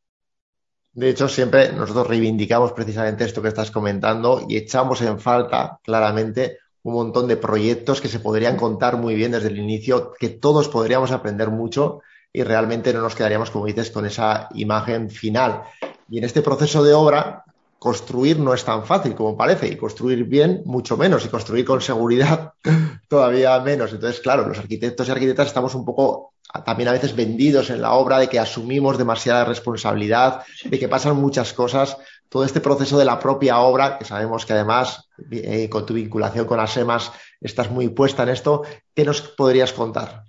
De 0.91 1.11
hecho, 1.11 1.29
siempre 1.29 1.71
nosotros 1.71 2.07
reivindicamos 2.07 2.73
precisamente 2.73 3.23
esto 3.23 3.41
que 3.41 3.47
estás 3.47 3.71
comentando 3.71 4.45
y 4.49 4.57
echamos 4.57 5.01
en 5.01 5.17
falta 5.17 5.79
claramente 5.81 6.57
un 6.85 6.93
montón 6.93 7.27
de 7.27 7.35
proyectos 7.35 7.99
que 7.99 8.07
se 8.07 8.19
podrían 8.19 8.57
contar 8.57 8.97
muy 8.97 9.15
bien 9.15 9.31
desde 9.31 9.47
el 9.47 9.57
inicio, 9.57 10.13
que 10.19 10.29
todos 10.29 10.69
podríamos 10.69 11.11
aprender 11.11 11.49
mucho 11.49 12.01
y 12.31 12.43
realmente 12.43 12.93
no 12.93 13.01
nos 13.01 13.15
quedaríamos, 13.15 13.49
como 13.49 13.65
dices, 13.65 13.89
con 13.89 14.05
esa 14.05 14.49
imagen 14.53 15.09
final. 15.09 15.63
Y 16.11 16.19
en 16.19 16.25
este 16.25 16.43
proceso 16.43 16.83
de 16.83 16.93
obra, 16.93 17.43
construir 17.79 18.37
no 18.37 18.53
es 18.53 18.63
tan 18.63 18.85
fácil 18.85 19.15
como 19.15 19.35
parece 19.35 19.67
y 19.67 19.77
construir 19.77 20.25
bien 20.25 20.61
mucho 20.65 20.95
menos 20.95 21.25
y 21.25 21.29
construir 21.29 21.65
con 21.65 21.81
seguridad 21.81 22.53
todavía 23.07 23.59
menos. 23.61 23.91
Entonces, 23.91 24.21
claro, 24.21 24.47
los 24.47 24.59
arquitectos 24.59 25.07
y 25.07 25.11
arquitectas 25.11 25.47
estamos 25.47 25.73
un 25.73 25.85
poco 25.85 26.33
también 26.63 26.89
a 26.89 26.91
veces 26.91 27.15
vendidos 27.15 27.71
en 27.71 27.81
la 27.81 27.93
obra 27.93 28.19
de 28.19 28.29
que 28.29 28.39
asumimos 28.39 28.99
demasiada 28.99 29.43
responsabilidad, 29.43 30.43
de 30.63 30.77
que 30.77 30.87
pasan 30.87 31.17
muchas 31.17 31.51
cosas 31.51 31.97
todo 32.29 32.43
este 32.43 32.61
proceso 32.61 32.97
de 32.97 33.05
la 33.05 33.19
propia 33.19 33.59
obra, 33.59 33.97
que 33.97 34.05
sabemos 34.05 34.45
que 34.45 34.53
además 34.53 35.09
eh, 35.31 35.69
con 35.69 35.85
tu 35.85 35.93
vinculación 35.93 36.45
con 36.45 36.59
ASEMAS 36.59 37.11
estás 37.39 37.69
muy 37.71 37.89
puesta 37.89 38.23
en 38.23 38.29
esto, 38.29 38.63
¿qué 38.93 39.05
nos 39.05 39.21
podrías 39.21 39.73
contar? 39.73 40.23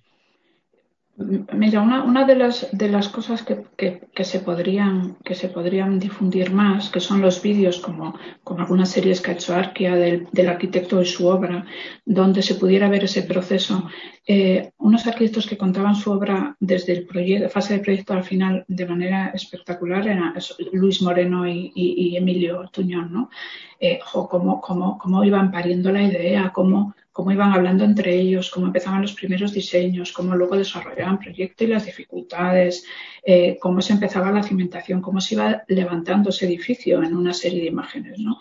Mira, 1.18 1.81
una, 1.81 2.05
una 2.05 2.26
de, 2.26 2.37
las, 2.37 2.68
de 2.72 2.90
las 2.90 3.09
cosas 3.09 3.42
que, 3.42 3.64
que, 3.76 4.24
se 4.24 4.40
podrían, 4.40 5.16
que 5.24 5.35
se 5.35 5.48
podrían 5.48 5.98
difundir 5.98 6.52
más, 6.52 6.90
que 6.90 7.00
son 7.00 7.22
los 7.22 7.40
vídeos 7.40 7.81
como, 7.81 8.18
como 8.44 8.61
algunas 8.61 8.90
series 8.90 9.22
que 9.22 9.31
ha 9.31 9.35
hecho 9.35 9.55
Arquia 9.55 9.94
del, 9.94 10.29
del 10.31 10.48
arquitecto 10.48 11.00
y 11.00 11.07
su 11.07 11.26
obra, 11.26 11.64
donde 12.05 12.42
se 12.42 12.57
pudiera 12.57 12.90
ver 12.90 13.05
ese 13.05 13.22
proceso. 13.22 13.88
Eh, 14.26 14.72
unos 14.76 15.07
arquitectos 15.07 15.46
que 15.46 15.57
contaban 15.57 15.94
su 15.94 16.11
obra 16.11 16.55
desde 16.61 16.92
el 16.92 17.07
proyecto, 17.07 17.48
fase 17.48 17.79
de 17.79 17.85
proyecto 17.85 18.12
al 18.12 18.24
final 18.24 18.64
de 18.68 18.87
manera 18.87 19.31
espectacular 19.35 20.07
eran 20.07 20.35
Luis 20.72 21.00
Moreno 21.00 21.48
y 21.48 22.14
Emilio 22.14 22.68
Tuñón, 22.70 23.11
¿no? 23.11 23.31
Eh, 23.79 23.98
cómo, 24.11 24.61
cómo, 24.61 24.98
cómo 24.98 25.24
iban 25.24 25.50
pariendo 25.50 25.92
la 25.92 26.02
idea, 26.02 26.50
cómo 26.55 26.94
cómo 27.16 27.33
iban 27.33 27.55
hablando 27.55 27.83
entre 27.83 28.14
ellos, 28.14 28.50
cómo 28.50 28.66
empezaban 28.66 29.00
los 29.00 29.14
primeros 29.14 29.55
diseños, 29.55 30.12
cómo 30.12 30.37
luego 30.37 30.55
desarrollaban 30.55 31.18
proyecto 31.18 31.64
y 31.64 31.68
las 31.68 31.87
dificultades, 31.87 32.85
eh, 33.24 33.57
cómo 33.59 33.81
se 33.81 33.94
empezaba 33.94 34.31
la 34.31 34.42
cimentación, 34.42 35.00
cómo 35.00 35.18
se 35.22 35.35
iba 35.35 35.64
levantando 35.66 36.29
ese 36.29 36.44
edificio 36.44 37.02
en 37.02 37.16
una 37.16 37.33
serie 37.33 37.61
de 37.61 37.68
imágenes, 37.68 38.18
¿no? 38.18 38.38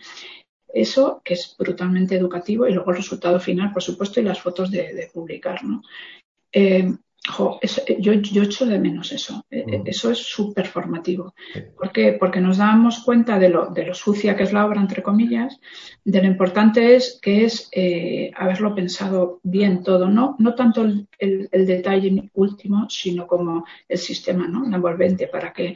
Eso 0.67 1.21
que 1.23 1.35
es 1.35 1.55
brutalmente 1.57 2.17
educativo 2.17 2.67
y 2.67 2.73
luego 2.73 2.91
el 2.91 2.97
resultado 2.97 3.39
final, 3.39 3.71
por 3.71 3.81
supuesto, 3.81 4.19
y 4.19 4.23
las 4.23 4.41
fotos 4.41 4.69
de, 4.69 5.09
publicar, 5.13 5.63
¿no? 5.63 5.81
Eh, 6.51 6.91
eh, 7.61 7.97
yo, 7.99 8.13
yo, 8.13 8.43
echo 8.43 8.65
de 8.65 8.79
menos 8.79 9.11
eso. 9.11 9.45
Eh, 9.49 9.65
eh, 9.67 9.81
eso 9.85 10.11
es 10.11 10.19
súper 10.19 10.67
formativo. 10.67 11.33
¿Por 11.77 11.91
qué? 11.91 12.13
Porque 12.13 12.39
nos 12.39 12.57
damos 12.57 12.99
cuenta 12.99 13.39
de 13.39 13.49
lo, 13.49 13.67
de 13.67 13.85
lo, 13.85 13.93
sucia 13.93 14.35
que 14.35 14.43
es 14.43 14.53
la 14.53 14.65
obra, 14.65 14.81
entre 14.81 15.01
comillas, 15.01 15.59
de 16.03 16.21
lo 16.21 16.27
importante 16.27 16.95
es 16.95 17.19
que 17.21 17.45
es 17.45 17.69
haberlo 18.35 18.75
pensado 18.75 19.39
bien 19.43 19.83
todo, 19.83 20.09
no, 20.09 20.35
no 20.39 20.53
tanto 20.53 20.83
el, 20.83 21.07
el, 21.17 21.49
el, 21.51 21.65
detalle 21.65 22.29
último, 22.33 22.88
sino 22.89 23.25
como 23.25 23.65
el 23.88 23.97
sistema, 23.97 24.47
¿no? 24.47 24.67
La 24.69 24.75
envolvente, 24.75 25.27
para 25.27 25.51
que 25.51 25.75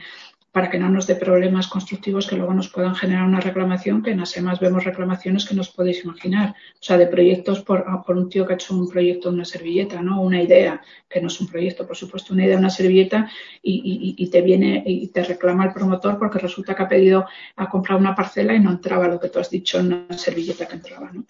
para 0.51 0.69
que 0.69 0.79
no 0.79 0.89
nos 0.89 1.05
dé 1.05 1.15
problemas 1.15 1.67
constructivos 1.67 2.27
que 2.27 2.35
luego 2.35 2.53
nos 2.53 2.69
puedan 2.69 2.95
generar 2.95 3.25
una 3.25 3.39
reclamación, 3.39 4.01
que 4.01 4.11
en 4.11 4.19
ASEMAS 4.19 4.59
vemos 4.59 4.83
reclamaciones 4.83 5.45
que 5.45 5.53
nos 5.53 5.69
podéis 5.69 6.03
imaginar, 6.03 6.55
o 6.73 6.83
sea, 6.83 6.97
de 6.97 7.07
proyectos 7.07 7.61
por, 7.61 7.85
ah, 7.87 8.01
por 8.05 8.17
un 8.17 8.29
tío 8.29 8.45
que 8.45 8.53
ha 8.53 8.55
hecho 8.55 8.75
un 8.75 8.89
proyecto 8.89 9.29
de 9.29 9.35
una 9.35 9.45
servilleta, 9.45 10.01
¿no? 10.01 10.21
Una 10.21 10.41
idea, 10.41 10.81
que 11.07 11.21
no 11.21 11.27
es 11.27 11.39
un 11.39 11.47
proyecto, 11.47 11.85
por 11.85 11.95
supuesto, 11.95 12.33
una 12.33 12.45
idea 12.45 12.55
de 12.55 12.61
una 12.61 12.69
servilleta 12.69 13.29
y, 13.61 14.15
y, 14.17 14.29
te 14.29 14.41
viene 14.41 14.83
y 14.85 15.07
te 15.07 15.23
reclama 15.23 15.65
el 15.65 15.73
promotor 15.73 16.17
porque 16.17 16.39
resulta 16.39 16.75
que 16.75 16.83
ha 16.83 16.87
pedido 16.87 17.25
a 17.55 17.69
comprar 17.69 17.99
una 17.99 18.15
parcela 18.15 18.53
y 18.53 18.59
no 18.59 18.71
entraba 18.71 19.07
lo 19.07 19.19
que 19.19 19.29
tú 19.29 19.39
has 19.39 19.49
dicho 19.49 19.79
en 19.79 19.87
una 19.87 20.17
servilleta 20.17 20.67
que 20.67 20.75
entraba, 20.75 21.11
¿no? 21.11 21.25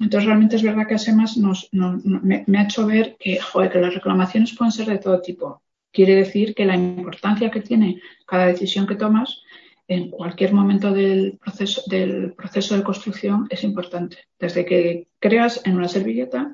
Entonces, 0.00 0.26
realmente 0.26 0.56
es 0.56 0.62
verdad 0.62 0.86
que 0.88 0.94
ASEMAS 0.94 1.36
nos, 1.36 1.68
nos, 1.72 2.04
me, 2.04 2.44
me, 2.46 2.58
ha 2.58 2.64
hecho 2.64 2.86
ver 2.86 3.16
que, 3.18 3.38
joder, 3.38 3.70
que 3.70 3.80
las 3.80 3.94
reclamaciones 3.94 4.54
pueden 4.56 4.72
ser 4.72 4.86
de 4.86 4.98
todo 4.98 5.20
tipo 5.20 5.62
Quiere 5.94 6.16
decir 6.16 6.56
que 6.56 6.66
la 6.66 6.74
importancia 6.74 7.52
que 7.52 7.60
tiene 7.60 8.02
cada 8.26 8.46
decisión 8.46 8.84
que 8.86 8.96
tomas 8.96 9.42
en 9.86 10.10
cualquier 10.10 10.52
momento 10.52 10.92
del 10.92 11.38
proceso, 11.38 11.82
del 11.86 12.32
proceso 12.32 12.76
de 12.76 12.82
construcción 12.82 13.46
es 13.48 13.62
importante. 13.62 14.18
Desde 14.38 14.64
que 14.66 15.06
creas 15.20 15.64
en 15.64 15.76
una 15.76 15.86
servilleta 15.86 16.52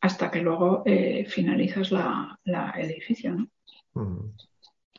hasta 0.00 0.30
que 0.30 0.40
luego 0.40 0.84
eh, 0.86 1.26
finalizas 1.28 1.90
la, 1.90 2.38
la 2.44 2.74
edificio. 2.78 3.34
¿no? 3.34 3.48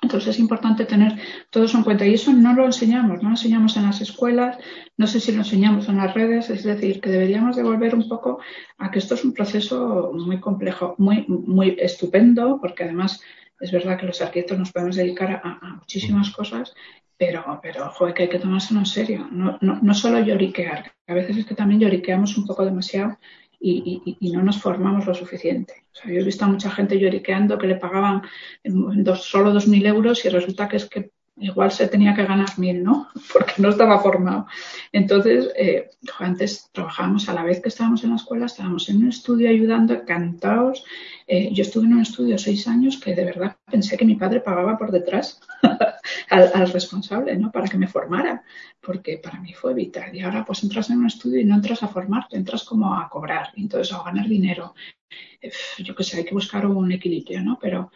Entonces 0.02 0.32
es 0.32 0.39
importante 0.39 0.86
tener 0.86 1.13
todo 1.50 1.63
eso 1.63 1.78
en 1.78 1.84
cuenta 1.86 2.06
y 2.06 2.13
eso 2.13 2.34
no 2.34 2.54
lo 2.54 2.65
enseñamos, 2.65 3.17
no 3.23 3.30
lo 3.30 3.36
enseñamos 3.36 3.78
en 3.78 3.84
las 3.84 4.02
escuelas, 4.02 4.58
no 4.97 5.08
sé 5.08 5.21
si 5.21 5.32
lo 5.32 5.39
enseñamos 5.39 5.88
en 5.88 5.97
las 5.97 6.13
redes, 6.13 6.50
es 6.50 6.63
decir, 6.63 7.00
que 7.00 7.10
deberíamos 7.10 7.56
devolver 7.56 7.95
un 7.95 8.10
poco 8.10 8.39
a 8.78 8.91
que 8.91 9.00
esto 9.00 9.15
es 9.15 9.23
un 9.23 9.34
proceso 9.34 10.12
muy 10.13 10.39
complejo, 10.39 10.93
muy, 10.97 11.26
muy 11.28 11.78
estupendo, 11.80 12.60
porque 12.62 12.84
además 12.84 13.21
es 13.60 13.72
verdad 13.72 13.98
que 13.98 14.06
los 14.06 14.22
arquitectos 14.22 14.60
nos 14.60 14.72
podemos 14.72 14.96
dedicar 14.96 15.41
a, 15.43 15.76
muchísimas 15.76 16.32
cosas, 16.32 16.74
pero, 17.17 17.60
pero 17.62 17.89
joder, 17.89 18.13
que 18.13 18.24
hay 18.24 18.30
que 18.30 18.39
tomárselo 18.39 18.80
en 18.80 18.86
serio. 18.86 19.28
No, 19.32 19.58
no, 19.62 19.80
no 19.82 19.93
solo 19.93 20.20
lloriquear, 20.20 20.91
a 21.08 21.13
veces 21.13 21.38
es 21.38 21.46
que 21.46 21.56
también 21.56 21.82
lloriqueamos 21.82 22.38
un 22.38 22.46
poco 22.46 22.63
demasiado 22.63 23.17
y, 23.60 24.02
y, 24.06 24.17
y, 24.20 24.32
no 24.32 24.43
nos 24.43 24.62
formamos 24.62 25.08
lo 25.08 25.15
suficiente. 25.15 25.86
O 25.91 25.96
sea, 25.96 26.12
yo 26.12 26.20
he 26.20 26.24
visto 26.24 26.46
a 26.46 26.48
mucha 26.48 26.70
gente 26.70 27.00
lloriqueando 27.00 27.58
que 27.58 27.67
le 27.67 27.76
pagaban 27.76 28.22
dos, 28.63 29.24
solo 29.24 29.52
2.000 29.52 29.88
euros 29.88 30.24
y 30.26 30.30
resulta 30.30 30.67
que 30.67 30.78
es 30.78 30.88
que 30.88 31.10
igual 31.39 31.71
se 31.71 31.88
tenía 31.88 32.13
que 32.15 32.26
ganar 32.26 32.58
mil, 32.58 32.84
¿no? 32.84 33.10
Porque 33.34 33.54
no 33.58 33.69
estaba 33.69 34.00
formado. 34.00 34.47
Entonces, 34.91 35.50
eh, 35.56 35.89
antes 36.19 36.69
trabajábamos 36.71 37.30
a 37.30 37.34
la 37.34 37.43
vez 37.43 37.62
que 37.62 37.69
estábamos 37.69 38.04
en 38.04 38.12
la 38.12 38.15
escuela, 38.15 38.45
estábamos 38.45 38.89
en 38.89 38.97
un 38.97 39.10
estudio 39.10 39.50
ayudando, 39.50 39.93
encantados. 39.93 40.84
Eh, 41.28 41.50
yo 41.54 41.62
estuve 41.62 41.86
en 41.86 41.93
un 41.93 42.02
estudio 42.02 42.38
seis 42.38 42.67
años 42.67 43.00
que 43.00 43.13
de 43.13 43.26
verdad 43.26 43.58
pensé 43.69 43.97
que 43.97 44.06
mi 44.06 44.15
padre 44.15 44.39
pagaba 44.39 44.78
por 44.78 44.91
detrás 44.91 45.41
al, 46.30 46.71
responsable, 46.71 47.38
¿no? 47.38 47.52
Para 47.52 47.67
que 47.67 47.78
me 47.78 47.88
formara, 47.88 48.43
porque 48.82 49.17
para 49.17 49.39
mí 49.39 49.54
fue 49.54 49.73
vital. 49.73 50.15
Y 50.15 50.21
ahora 50.21 50.45
pues 50.45 50.63
entras 50.63 50.89
en 50.89 51.00
un 51.00 51.08
estudio 51.08 51.39
y 51.39 51.45
no 51.45 51.56
entras 51.56 51.84
a 51.84 51.88
formarte, 51.88 52.38
entras 52.38 52.63
como 52.63 52.95
a 52.95 53.10
cobrar, 53.10 53.52
entonces 53.56 53.93
a 53.93 54.04
ganar 54.04 54.28
dinero. 54.28 54.73
Yo 55.80 55.95
qué 55.95 56.04
sé, 56.04 56.17
hay 56.17 56.26
que 56.26 56.34
buscar 56.34 56.65
un 56.65 56.91
equilibrio, 56.91 57.41
¿no? 57.41 57.58
Pero 57.62 57.91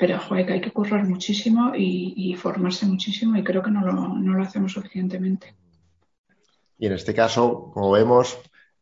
pero 0.00 0.18
joder, 0.18 0.46
que 0.46 0.52
hay 0.54 0.60
que 0.62 0.72
currar 0.72 1.04
muchísimo 1.04 1.72
y, 1.76 2.34
formarse 2.34 2.86
muchísimo 2.86 3.36
y 3.36 3.44
creo 3.44 3.62
que 3.62 3.70
no 3.70 3.82
lo, 3.82 3.92
no 3.92 4.32
lo 4.32 4.42
hacemos 4.42 4.72
suficientemente. 4.72 5.54
Y 6.78 6.86
en 6.86 6.94
este 6.94 7.12
caso, 7.12 7.70
como 7.74 7.90
vemos, 7.90 8.38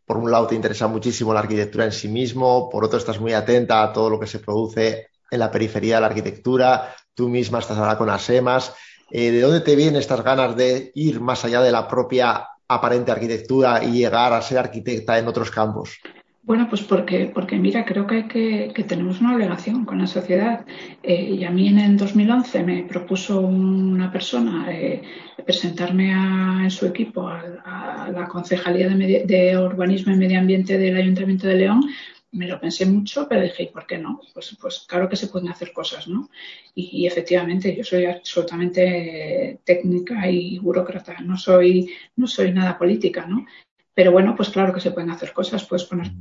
por 0.07 0.17
un 0.17 0.31
lado 0.31 0.47
te 0.47 0.55
interesa 0.55 0.87
muchísimo 0.87 1.35
la 1.35 1.41
arquitectura 1.41 1.85
en 1.85 1.91
sí 1.91 2.07
mismo, 2.07 2.71
por 2.71 2.85
otro 2.85 3.01
estás 3.01 3.21
muy 3.21 3.33
atenta 3.33 3.83
a 3.83 3.93
todo 3.93 4.09
lo 4.09 4.21
que 4.21 4.29
se 4.29 4.39
produce 4.39 5.09
en 5.29 5.41
la 5.41 5.51
periferia 5.51 5.97
de 5.97 6.01
la 6.03 6.07
arquitectura, 6.07 6.95
tú 7.15 7.29
misma 7.29 7.59
estás 7.59 7.79
ahora 7.79 7.99
con 7.99 8.09
ASEMAS. 8.09 8.73
Eh, 9.11 9.33
¿De 9.33 9.41
dónde 9.41 9.61
te 9.61 9.75
vienen 9.75 9.97
estas 9.97 10.23
ganas 10.23 10.55
de 10.55 10.93
ir 10.95 11.21
más 11.21 11.45
allá 11.45 11.61
de 11.63 11.73
la 11.73 11.89
propia 11.89 12.47
aparente 12.69 13.11
arquitectura 13.11 13.83
y 13.83 13.91
llegar 13.91 14.33
a 14.33 14.41
ser 14.41 14.59
arquitecta 14.59 15.19
en 15.19 15.27
otros 15.27 15.51
campos? 15.51 15.99
Bueno, 16.49 16.67
pues 16.67 16.81
porque, 16.81 17.27
porque 17.27 17.57
mira, 17.57 17.85
creo 17.85 18.07
que, 18.07 18.27
que, 18.27 18.73
que 18.75 18.83
tenemos 18.83 19.21
una 19.21 19.35
obligación 19.35 19.85
con 19.85 19.99
la 19.99 20.07
sociedad. 20.07 20.65
Eh, 21.03 21.37
y 21.39 21.45
a 21.45 21.51
mí 21.51 21.69
en 21.69 21.79
el 21.79 21.99
2011 21.99 22.63
me 22.63 22.85
propuso 22.85 23.39
una 23.43 24.11
persona 24.11 24.67
eh, 24.73 25.03
presentarme 25.45 26.15
a, 26.15 26.61
en 26.63 26.71
su 26.71 26.87
equipo 26.87 27.29
a, 27.29 28.09
la 28.11 28.27
Concejalía 28.29 28.89
de, 28.89 29.25
de, 29.27 29.59
Urbanismo 29.59 30.15
y 30.15 30.17
Medio 30.17 30.39
Ambiente 30.39 30.79
del 30.79 30.97
Ayuntamiento 30.97 31.47
de 31.47 31.57
León. 31.57 31.83
Me 32.33 32.49
lo 32.49 32.59
pensé 32.59 32.87
mucho, 32.87 33.27
pero 33.29 33.43
dije, 33.43 33.65
¿y 33.65 33.67
por 33.67 33.87
qué 33.87 33.99
no? 33.99 34.23
Pues, 34.33 34.57
pues 34.59 34.87
claro 34.89 35.07
que 35.07 35.17
se 35.17 35.27
pueden 35.27 35.51
hacer 35.51 35.75
cosas, 35.75 36.09
¿no? 36.09 36.31
Y, 36.75 37.03
y 37.03 37.07
efectivamente, 37.07 37.77
yo 37.77 37.85
soy 37.85 38.07
absolutamente 38.07 39.61
técnica 39.65 40.31
y 40.31 40.59
burócrata, 40.61 41.17
no 41.21 41.37
soy, 41.37 41.91
no 42.17 42.27
soy 42.27 42.53
nada 42.53 42.79
política, 42.79 43.27
¿no? 43.27 43.45
Pero 43.99 44.13
bueno, 44.13 44.37
pues 44.37 44.51
claro 44.51 44.73
que 44.73 44.79
se 44.79 44.93
pueden 44.93 45.11
hacer 45.11 45.33
cosas, 45.33 45.65
poner 45.65 46.13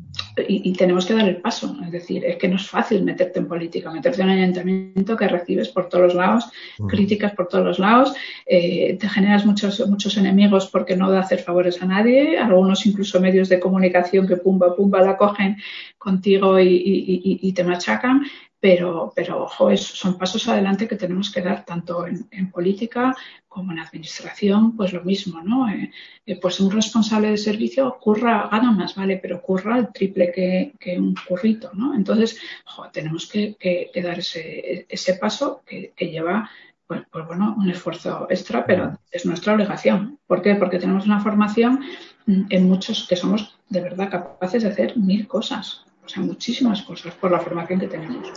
y, 0.48 0.68
y, 0.68 0.74
tenemos 0.74 1.06
que 1.06 1.14
dar 1.14 1.30
el 1.30 1.38
paso. 1.38 1.78
Es 1.86 1.92
decir, 1.92 2.26
es 2.26 2.38
que 2.38 2.48
no 2.48 2.56
es 2.56 2.68
fácil 2.68 3.04
meterte 3.04 3.38
en 3.38 3.48
política, 3.48 3.92
meterte 3.92 4.24
en 4.24 4.30
un 4.30 4.34
ayuntamiento 4.34 5.16
que 5.16 5.28
recibes 5.28 5.70
por 5.70 5.88
todos 5.88 6.06
los 6.06 6.16
lados, 6.16 6.50
uh-huh. 6.80 6.88
críticas 6.88 7.34
por 7.34 7.48
todos 7.48 7.64
los 7.64 7.78
lados, 7.78 8.16
eh, 8.48 8.98
te 9.00 9.08
generas 9.08 9.46
muchos, 9.46 9.88
muchos 9.88 10.18
enemigos 10.18 10.66
porque 10.66 10.96
no 10.96 11.12
da 11.12 11.20
hacer 11.20 11.38
favores 11.38 11.80
a 11.84 11.86
nadie, 11.86 12.40
algunos 12.40 12.84
incluso 12.88 13.22
medios 13.22 13.48
de 13.48 13.60
comunicación 13.60 14.28
que 14.28 14.38
pumba, 14.38 14.76
pumba 14.76 15.02
la 15.02 15.16
cogen 15.16 15.58
contigo 16.00 16.60
y, 16.60 17.54
te 17.56 17.64
machacan, 17.64 18.24
pero, 18.68 19.14
pero 19.16 19.44
ojo, 19.44 19.78
son 19.78 20.18
pasos 20.18 20.46
adelante 20.50 20.90
que 20.90 20.98
tenemos 20.98 21.32
que 21.32 21.42
dar 21.42 21.64
tanto 21.64 22.06
en, 22.06 22.52
política 22.52 23.16
como 23.48 23.72
en 23.72 23.80
administración, 23.80 24.76
pues 24.76 24.92
lo 24.92 25.06
mismo, 25.06 25.42
¿no? 25.42 25.70
Eh, 25.70 25.90
eh, 26.26 26.38
pues 26.42 26.60
un 26.60 26.70
responsable 26.70 27.30
de 27.30 27.38
servicio 27.38 27.98
curra, 27.98 28.50
gana 28.52 28.74
más, 28.74 28.94
¿vale? 28.94 29.20
Pero 29.22 29.42
curra 29.42 29.78
el 29.78 29.94
triple 29.94 30.34
que, 30.34 31.00
un 31.00 31.16
currito, 31.16 31.72
¿no? 31.76 31.96
Entonces, 31.96 32.42
ojo, 32.66 32.90
tenemos 32.92 33.26
que, 33.28 33.56
dar 34.04 34.20
ese, 34.20 34.86
ese 34.90 35.14
paso 35.14 35.62
que, 35.66 35.94
lleva 35.98 36.50
pues, 36.88 37.04
pues, 37.10 37.26
bueno, 37.26 37.56
un 37.58 37.70
esfuerzo 37.70 38.28
extra, 38.30 38.66
pero 38.66 39.00
es 39.10 39.26
nuestra 39.26 39.54
obligación. 39.54 40.20
¿Por 40.28 40.42
qué? 40.42 40.56
Porque 40.56 40.78
tenemos 40.78 41.06
una 41.06 41.22
formación 41.22 41.86
en 42.28 42.68
muchos 42.68 43.08
que 43.08 43.16
somos 43.16 43.58
de 43.70 43.80
verdad 43.80 44.12
capaces 44.12 44.64
de 44.64 44.70
hacer 44.70 44.98
mil 44.98 45.26
cosas, 45.26 45.87
o 46.08 46.10
sea, 46.10 46.24
muchísimas 46.24 46.84
cosas 46.84 47.14
por 47.16 47.32
la 47.32 47.40
formación 47.40 47.82
que 47.82 47.88
tenemos. 47.88 48.30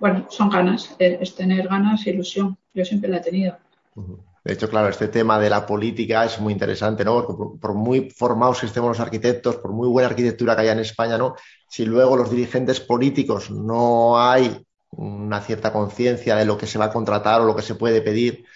Bueno, 0.00 0.26
son 0.30 0.48
ganas, 0.48 0.96
eh, 0.98 1.18
es 1.20 1.34
tener 1.34 1.68
ganas 1.68 2.06
e 2.06 2.10
ilusión. 2.10 2.56
Yo 2.72 2.84
siempre 2.86 3.10
la 3.10 3.18
he 3.18 3.20
tenido. 3.20 3.58
De 4.42 4.54
hecho, 4.54 4.70
claro, 4.70 4.88
este 4.88 5.08
tema 5.08 5.38
de 5.38 5.50
la 5.50 5.66
política 5.66 6.24
es 6.24 6.40
muy 6.40 6.54
interesante, 6.54 7.04
¿no? 7.04 7.26
Porque 7.26 7.58
por, 7.60 7.74
muy 7.74 8.10
formados 8.10 8.60
que 8.60 8.66
estemos 8.66 8.88
los 8.88 9.00
arquitectos, 9.00 9.56
por 9.56 9.72
muy 9.72 9.88
buena 9.88 10.08
arquitectura 10.08 10.56
que 10.56 10.62
haya 10.62 10.72
en 10.72 10.78
España, 10.78 11.18
¿no? 11.18 11.34
Si 11.68 11.84
luego 11.84 12.16
los 12.16 12.30
dirigentes 12.30 12.80
políticos 12.80 13.50
no 13.50 14.18
hay 14.18 14.64
una 14.88 15.42
cierta 15.42 15.70
conciencia 15.70 16.34
de 16.34 16.46
lo 16.46 16.56
que 16.56 16.66
se 16.66 16.78
va 16.78 16.86
a 16.86 16.92
contratar 16.92 17.42
o 17.42 17.44
lo 17.44 17.54
que 17.54 17.62
se 17.62 17.74
puede 17.74 18.00
pedir, 18.00 18.46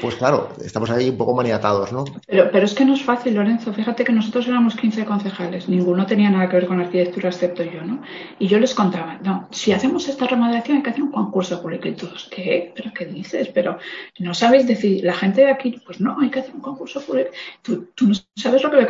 pues 0.00 0.16
claro, 0.16 0.50
estamos 0.64 0.90
ahí 0.90 1.10
un 1.10 1.16
poco 1.16 1.34
maniatados, 1.34 1.92
¿no? 1.92 2.04
Pero, 2.26 2.50
pero 2.50 2.64
es 2.64 2.74
que 2.74 2.84
no 2.84 2.94
es 2.94 3.02
fácil, 3.02 3.34
Lorenzo. 3.34 3.72
Fíjate 3.72 4.04
que 4.04 4.12
nosotros 4.12 4.46
éramos 4.48 4.74
15 4.74 5.04
concejales, 5.04 5.68
ninguno 5.68 6.06
tenía 6.06 6.30
nada 6.30 6.48
que 6.48 6.56
ver 6.56 6.66
con 6.66 6.80
arquitectura 6.80 7.28
excepto 7.28 7.62
yo, 7.62 7.82
¿no? 7.82 8.02
Y 8.38 8.48
yo 8.48 8.58
les 8.58 8.74
contaba, 8.74 9.18
no, 9.22 9.48
si 9.50 9.72
hacemos 9.72 10.08
esta 10.08 10.26
remodelación 10.26 10.78
hay 10.78 10.82
que 10.82 10.90
hacer 10.90 11.02
un 11.02 11.12
concurso 11.12 11.62
público. 11.62 11.88
Y 11.88 11.92
todos, 11.92 12.28
¿qué? 12.30 12.72
¿Pero 12.74 12.92
qué 12.92 13.06
dices? 13.06 13.48
Pero 13.48 13.78
no 14.18 14.34
sabéis 14.34 14.66
decir, 14.66 15.04
la 15.04 15.14
gente 15.14 15.42
de 15.42 15.50
aquí, 15.50 15.80
pues 15.84 16.00
no, 16.00 16.18
hay 16.20 16.30
que 16.30 16.40
hacer 16.40 16.54
un 16.54 16.60
concurso 16.60 17.00
público. 17.00 17.30
Tú, 17.62 17.90
tú 17.94 18.08
no 18.08 18.14
sabes 18.36 18.62
lo 18.62 18.70
que 18.70 18.86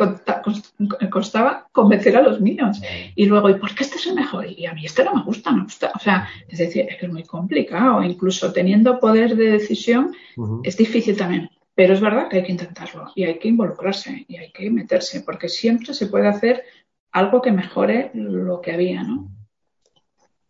me 0.99 1.09
costaba 1.09 1.67
convencer 1.71 2.17
a 2.17 2.21
los 2.21 2.41
míos. 2.41 2.81
Y 3.15 3.25
luego, 3.25 3.49
¿y 3.49 3.55
por 3.55 3.73
qué 3.75 3.83
este 3.83 3.97
es 3.97 4.07
el 4.07 4.15
mejor? 4.15 4.45
Y 4.49 4.65
a 4.65 4.73
mí 4.73 4.85
este 4.85 5.03
no 5.03 5.13
me 5.13 5.23
gusta, 5.23 5.51
no 5.51 5.57
me 5.57 5.63
gusta. 5.63 5.91
O 5.95 5.99
sea, 5.99 6.27
es 6.47 6.59
decir, 6.59 6.85
es 6.89 6.97
que 6.97 7.05
es 7.05 7.11
muy 7.11 7.23
complicado. 7.23 8.03
Incluso 8.03 8.51
teniendo 8.51 8.99
poder 8.99 9.35
de 9.35 9.51
decisión, 9.51 10.15
es 10.63 10.75
difícil 10.75 10.94
difícil 10.95 11.17
también, 11.17 11.49
pero 11.73 11.93
es 11.93 11.99
verdad 11.99 12.29
que 12.29 12.37
hay 12.37 12.43
que 12.43 12.53
intentarlo 12.53 13.11
y 13.15 13.25
hay 13.25 13.37
que 13.37 13.49
involucrarse 13.49 14.25
y 14.27 14.37
hay 14.37 14.51
que 14.51 14.69
meterse, 14.69 15.21
porque 15.21 15.49
siempre 15.49 15.93
se 15.93 16.07
puede 16.07 16.27
hacer 16.27 16.63
algo 17.11 17.41
que 17.41 17.51
mejore 17.51 18.11
lo 18.13 18.61
que 18.61 18.73
había, 18.73 19.03
¿no? 19.03 19.29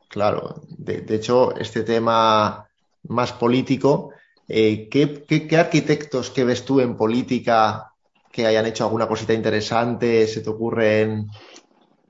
Claro, 0.07 0.61
de, 0.69 1.03
hecho, 1.09 1.55
este 1.57 1.81
tema 1.81 2.67
más 3.09 3.33
político, 3.33 4.11
eh, 4.47 4.87
¿qué, 4.89 5.57
arquitectos 5.57 6.29
que 6.29 6.43
ves 6.43 6.63
tú 6.63 6.79
en 6.79 6.95
política 6.95 7.91
que 8.31 8.45
hayan 8.45 8.67
hecho 8.67 8.83
alguna 8.83 9.07
cosita 9.07 9.33
interesante 9.33 10.27
se 10.27 10.41
te 10.41 10.49
ocurren? 10.49 11.27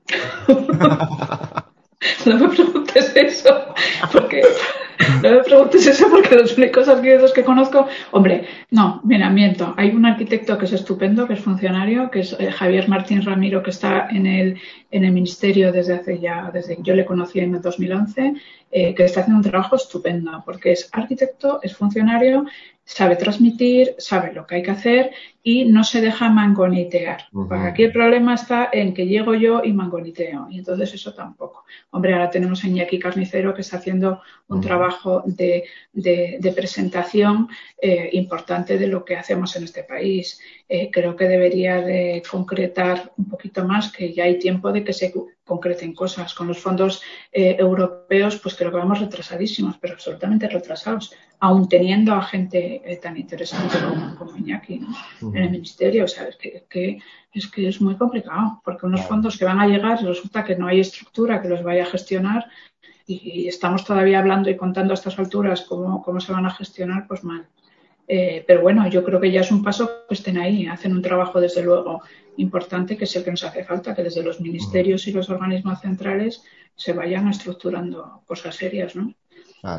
no 2.26 2.38
me 2.38 2.48
preguntes 2.48 3.16
eso, 3.16 3.74
porque 4.12 4.42
no 5.22 5.30
me 5.30 5.42
preguntes 5.42 5.86
eso 5.86 6.08
porque 6.10 6.36
los 6.36 6.56
únicos 6.56 6.88
arquitectos 6.88 7.32
que 7.32 7.44
conozco, 7.44 7.86
hombre, 8.12 8.46
no, 8.70 9.00
mira, 9.04 9.30
miento. 9.30 9.74
Hay 9.76 9.90
un 9.90 10.06
arquitecto 10.06 10.56
que 10.58 10.66
es 10.66 10.72
estupendo, 10.72 11.26
que 11.26 11.34
es 11.34 11.40
funcionario, 11.40 12.10
que 12.10 12.20
es 12.20 12.36
eh, 12.38 12.50
Javier 12.50 12.88
Martín 12.88 13.22
Ramiro, 13.22 13.62
que 13.62 13.70
está 13.70 14.08
en 14.10 14.26
el, 14.26 14.60
en 14.96 15.04
el 15.04 15.12
ministerio 15.12 15.72
desde 15.72 15.94
hace 15.94 16.18
ya, 16.18 16.50
desde 16.52 16.76
que 16.76 16.82
yo 16.82 16.94
le 16.94 17.04
conocí 17.04 17.38
en 17.40 17.54
el 17.54 17.60
2011, 17.60 18.34
eh, 18.70 18.94
que 18.94 19.04
está 19.04 19.20
haciendo 19.20 19.38
un 19.38 19.50
trabajo 19.50 19.76
estupendo, 19.76 20.42
porque 20.44 20.72
es 20.72 20.88
arquitecto, 20.92 21.60
es 21.62 21.76
funcionario 21.76 22.46
sabe 22.86 23.16
transmitir, 23.16 23.96
sabe 23.98 24.32
lo 24.32 24.46
que 24.46 24.54
hay 24.54 24.62
que 24.62 24.70
hacer 24.70 25.10
y 25.42 25.64
no 25.64 25.82
se 25.82 26.00
deja 26.00 26.30
mangonitear. 26.30 27.26
Aquí 27.50 27.82
el 27.82 27.92
problema 27.92 28.34
está 28.34 28.70
en 28.72 28.94
que 28.94 29.06
llego 29.06 29.34
yo 29.34 29.62
y 29.64 29.72
mangoniteo, 29.72 30.46
y 30.50 30.58
entonces 30.58 30.94
eso 30.94 31.12
tampoco. 31.12 31.64
Hombre, 31.90 32.14
ahora 32.14 32.30
tenemos 32.30 32.62
a 32.62 32.68
Iñaki 32.68 32.98
Carnicero 32.98 33.54
que 33.54 33.62
está 33.62 33.78
haciendo 33.78 34.22
un 34.48 34.60
trabajo 34.60 35.22
de, 35.26 35.64
presentación 36.54 37.48
eh, 37.80 38.08
importante 38.12 38.78
de 38.78 38.86
lo 38.86 39.04
que 39.04 39.16
hacemos 39.16 39.54
en 39.56 39.64
este 39.64 39.82
país. 39.82 40.40
Eh, 40.68 40.88
creo 40.90 41.16
que 41.16 41.28
debería 41.28 41.80
de 41.80 42.22
concretar 42.28 43.12
un 43.16 43.28
poquito 43.28 43.64
más, 43.64 43.92
que 43.92 44.12
ya 44.12 44.24
hay 44.24 44.38
tiempo 44.38 44.72
de 44.72 44.84
que 44.86 44.94
se 44.94 45.12
concreten 45.44 45.92
cosas. 45.92 46.32
Con 46.32 46.48
los 46.48 46.58
fondos 46.58 47.02
eh, 47.30 47.56
europeos, 47.58 48.38
pues 48.38 48.54
creo 48.54 48.70
que 48.70 48.78
vamos 48.78 49.00
retrasadísimos, 49.00 49.76
pero 49.78 49.94
absolutamente 49.94 50.48
retrasados, 50.48 51.12
aún 51.40 51.68
teniendo 51.68 52.14
a 52.14 52.22
gente 52.22 52.98
tan 53.02 53.18
interesante 53.18 53.76
como, 54.18 54.34
Iñaki 54.36 54.80
en 55.20 55.36
el 55.36 55.50
ministerio. 55.50 56.04
O 56.04 56.08
sea, 56.08 56.28
es 56.28 56.36
que, 56.36 56.98
es 57.34 57.46
que 57.48 57.68
es 57.68 57.80
muy 57.82 57.96
complicado, 57.96 58.62
porque 58.64 58.86
unos 58.86 59.02
fondos 59.02 59.36
que 59.36 59.44
van 59.44 59.60
a 59.60 59.66
llegar 59.66 60.02
resulta 60.02 60.44
que 60.44 60.56
no 60.56 60.66
hay 60.68 60.80
estructura 60.80 61.42
que 61.42 61.48
los 61.48 61.62
vaya 61.62 61.82
a 61.82 61.92
gestionar 61.94 62.46
y, 63.06 63.46
estamos 63.48 63.84
todavía 63.84 64.18
hablando 64.18 64.50
y 64.50 64.56
contando 64.56 64.92
a 64.92 64.94
estas 64.94 65.18
alturas 65.18 65.62
cómo, 65.62 66.02
cómo 66.02 66.20
se 66.20 66.32
van 66.32 66.46
a 66.46 66.50
gestionar, 66.50 67.06
pues 67.06 67.22
mal. 67.24 67.46
Eh, 68.08 68.44
pero 68.46 68.62
bueno, 68.62 68.88
yo 68.88 69.04
creo 69.04 69.20
que 69.20 69.32
ya 69.32 69.40
es 69.40 69.50
un 69.50 69.62
paso 69.62 70.06
que 70.08 70.14
estén 70.14 70.38
ahí, 70.38 70.66
hacen 70.66 70.92
un 70.92 71.02
trabajo 71.02 71.40
desde 71.40 71.62
luego 71.62 72.02
importante 72.36 72.96
que 72.96 73.04
es 73.04 73.16
el 73.16 73.24
que 73.24 73.30
nos 73.30 73.44
hace 73.44 73.64
falta, 73.64 73.94
que 73.94 74.04
desde 74.04 74.22
los 74.22 74.40
ministerios 74.40 75.06
y 75.08 75.12
los 75.12 75.28
organismos 75.30 75.80
centrales 75.80 76.42
se 76.74 76.92
vayan 76.92 77.28
estructurando 77.28 78.22
cosas 78.26 78.54
serias, 78.54 78.94
¿no? 78.94 79.12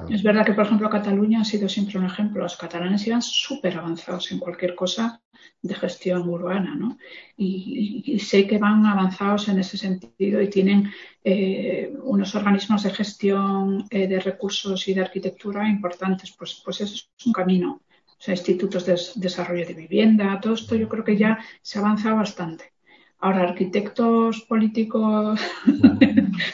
Es 0.09 0.21
verdad 0.21 0.45
que, 0.45 0.53
por 0.53 0.65
ejemplo, 0.65 0.89
Cataluña 0.89 1.41
ha 1.41 1.45
sido 1.45 1.69
siempre 1.69 1.97
un 1.97 2.05
ejemplo. 2.05 2.43
Los 2.43 2.57
catalanes 2.57 3.07
iban 3.07 3.21
súper 3.21 3.77
avanzados 3.77 4.31
en 4.33 4.39
cualquier 4.39 4.75
cosa 4.75 5.21
de 5.61 5.73
gestión 5.75 6.27
urbana, 6.27 6.75
¿no? 6.75 6.97
Y, 7.37 8.19
sé 8.19 8.45
que 8.47 8.57
van 8.57 8.85
avanzados 8.85 9.47
en 9.47 9.59
ese 9.59 9.77
sentido 9.77 10.41
y 10.41 10.49
tienen 10.49 10.91
eh, 11.23 11.93
unos 12.03 12.35
organismos 12.35 12.83
de 12.83 12.89
gestión 12.89 13.85
eh, 13.89 14.07
de 14.07 14.19
recursos 14.19 14.85
y 14.89 14.93
de 14.93 15.01
arquitectura 15.01 15.69
importantes. 15.69 16.35
Pues, 16.37 16.61
pues 16.65 16.81
eso 16.81 16.95
es 16.95 17.25
un 17.25 17.31
camino 17.31 17.81
o 18.19 18.21
sea, 18.21 18.33
institutos 18.33 18.85
de 18.85 18.99
desarrollo 19.15 19.65
de 19.65 19.73
vivienda, 19.73 20.39
todo 20.41 20.53
esto 20.53 20.75
yo 20.75 20.89
creo 20.89 21.03
que 21.03 21.17
ya 21.17 21.39
se 21.61 21.77
ha 21.77 21.81
avanzado 21.81 22.15
bastante. 22.15 22.73
Ahora, 23.19 23.43
arquitectos 23.43 24.41
políticos 24.41 25.39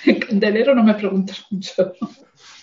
en 0.06 0.20
Candelero 0.20 0.74
no 0.76 0.84
me 0.84 0.94
preguntas 0.94 1.46
mucho. 1.50 1.94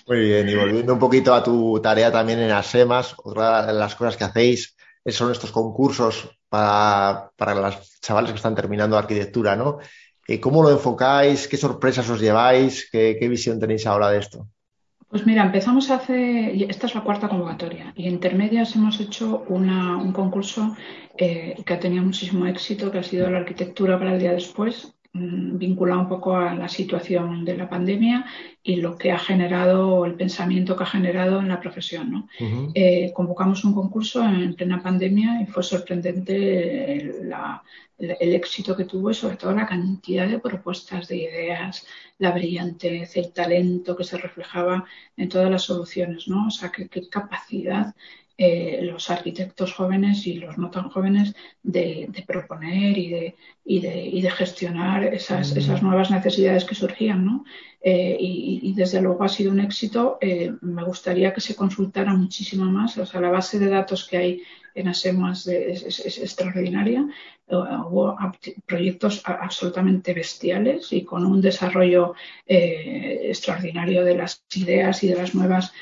Muy 0.07 0.21
bien, 0.21 0.49
y 0.49 0.55
volviendo 0.55 0.95
un 0.95 0.99
poquito 0.99 1.35
a 1.35 1.43
tu 1.43 1.81
tarea 1.81 2.11
también 2.11 2.41
en 2.41 2.51
ASEMAS, 2.51 3.15
otra 3.23 3.67
de 3.67 3.73
las 3.75 3.95
cosas 3.95 4.17
que 4.17 4.25
hacéis 4.25 4.77
son 5.07 5.31
estos 5.31 5.53
concursos 5.53 6.31
para, 6.49 7.31
para 7.37 7.55
los 7.55 8.01
chavales 8.01 8.33
que 8.33 8.37
están 8.37 8.55
terminando 8.55 8.97
arquitectura, 8.97 9.55
¿no? 9.55 9.79
Eh, 10.27 10.41
¿Cómo 10.41 10.63
lo 10.63 10.71
enfocáis? 10.71 11.49
¿Qué 11.49 11.57
sorpresas 11.57 12.09
os 12.09 12.21
lleváis? 12.21 12.89
¿Qué, 12.91 13.17
qué 13.19 13.29
visión 13.29 13.59
tenéis 13.59 13.87
ahora 13.87 14.11
de 14.11 14.19
esto? 14.19 14.49
Pues 15.11 15.27
mira, 15.27 15.43
empezamos 15.43 15.91
hace, 15.91 16.65
esta 16.71 16.87
es 16.87 16.95
la 16.95 17.03
cuarta 17.03 17.29
convocatoria 17.29 17.93
y 17.97 18.07
intermedias 18.09 18.77
hemos 18.77 19.01
hecho 19.01 19.45
un 19.49 20.13
concurso 20.13 20.77
eh, 21.19 21.57
que 21.67 21.75
ha 21.75 21.81
tenido 21.81 22.05
muchísimo 22.05 22.47
éxito, 22.47 22.93
que 22.93 22.99
ha 22.99 23.03
sido 23.03 23.29
la 23.29 23.39
arquitectura 23.39 23.99
para 23.99 24.15
el 24.15 24.21
día 24.21 24.33
después, 24.33 24.95
vinculado 25.13 26.01
un 26.01 26.09
poco 26.09 26.37
a 26.37 26.55
la 26.55 26.69
situación 26.69 27.45
de 27.45 27.57
la 27.57 27.69
pandemia 27.69 28.25
y 28.63 28.77
lo 28.77 28.97
que 28.97 29.11
ha 29.11 29.19
generado, 29.19 30.05
el 30.05 30.15
pensamiento 30.15 30.77
que 30.77 30.85
ha 30.85 30.87
generado 30.87 31.41
en 31.41 31.49
la 31.49 31.61
profesión. 31.61 32.11
¿no? 32.11 32.29
Eh, 32.75 33.13
convocamos 33.13 33.65
un 33.65 33.75
concurso 33.75 34.25
en 34.25 34.55
plena 34.55 34.83
pandemia 34.83 35.43
y 35.43 35.47
fue 35.47 35.63
sorprendente 35.63 37.23
la, 37.25 37.63
el 37.99 38.35
éxito 38.35 38.77
que 38.77 38.85
tuvo 38.85 39.11
y 39.11 39.15
sobre 39.15 39.37
todo 39.37 39.55
la 39.55 39.67
cantidad 39.67 40.29
de 40.29 40.39
propuestas, 40.39 41.09
de 41.09 41.17
ideas, 41.17 41.87
la 42.19 42.33
brillantez, 42.33 43.17
el 43.17 43.33
talento 43.33 43.97
que 43.97 44.05
se 44.05 44.17
reflejaba 44.17 44.85
en 45.17 45.29
todas 45.29 45.51
las 45.51 45.63
soluciones, 45.63 46.29
¿no? 46.29 46.47
O 46.47 46.51
sea, 46.51 46.71
qué, 46.71 46.89
capacidad 47.09 47.95
eh, 48.43 48.81
los 48.81 49.11
arquitectos 49.11 49.75
jóvenes 49.75 50.27
y 50.27 50.33
los 50.39 50.57
no 50.57 50.71
tan 50.71 50.89
jóvenes 50.89 51.35
de, 51.63 52.09
proponer 52.27 52.97
y 52.97 53.09
de, 53.11 53.37
y 53.67 53.81
de, 53.81 54.03
y 54.03 54.23
de 54.23 54.31
gestionar 54.31 55.05
esas, 55.05 55.55
esas, 55.55 55.83
nuevas 55.83 56.11
necesidades 56.11 56.65
que 56.65 56.75
surgían, 56.75 57.23
¿no? 57.23 57.45
Eh, 57.83 58.17
y, 58.19 58.75
desde 58.75 59.01
luego 59.01 59.25
ha 59.25 59.29
sido 59.29 59.53
un 59.53 59.61
éxito. 59.61 60.19
Eh, 60.21 60.53
me 60.61 60.85
gustaría 60.85 61.33
que 61.33 61.41
se 61.41 61.55
consultara 61.55 62.15
muchísimo 62.15 62.65
más. 62.65 62.97
O 62.99 63.07
sea, 63.07 63.21
la 63.21 63.31
base 63.31 63.59
de 63.59 63.69
datos 63.69 64.07
que 64.07 64.17
hay 64.17 64.43
en 64.75 64.89
ASEMAS 64.89 65.47
es, 65.47 66.19
extraordinaria. 66.19 67.07
Eh, 67.49 67.55
hubo 67.55 68.17
proyectos 68.67 69.23
absolutamente 69.25 70.15
bestiales 70.15 70.93
y 70.93 71.05
con 71.05 71.25
un 71.25 71.41
desarrollo 71.41 72.15
extraordinario 72.47 74.05
de 74.05 74.17
las 74.17 74.45
ideas 74.55 75.03
y 75.03 75.09
de 75.09 75.17
las 75.17 75.35
nuevas 75.35 75.73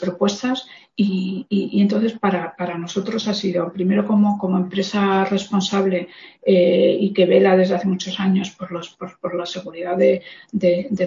propuestas. 0.00 0.66
Y, 0.94 1.46
entonces 1.80 2.12
para, 2.18 2.54
nosotros 2.78 3.26
ha 3.26 3.34
sido, 3.34 3.72
primero 3.72 4.06
como, 4.06 4.38
como 4.38 4.58
empresa 4.58 5.24
responsable 5.24 6.08
y 6.44 7.12
que 7.12 7.26
vela 7.26 7.56
desde 7.56 7.74
hace 7.74 7.88
muchos 7.88 8.20
años 8.20 8.50
por, 8.50 8.70
los, 8.70 8.90
por, 8.90 9.34
la 9.34 9.46
seguridad 9.46 9.96
de, 9.96 10.22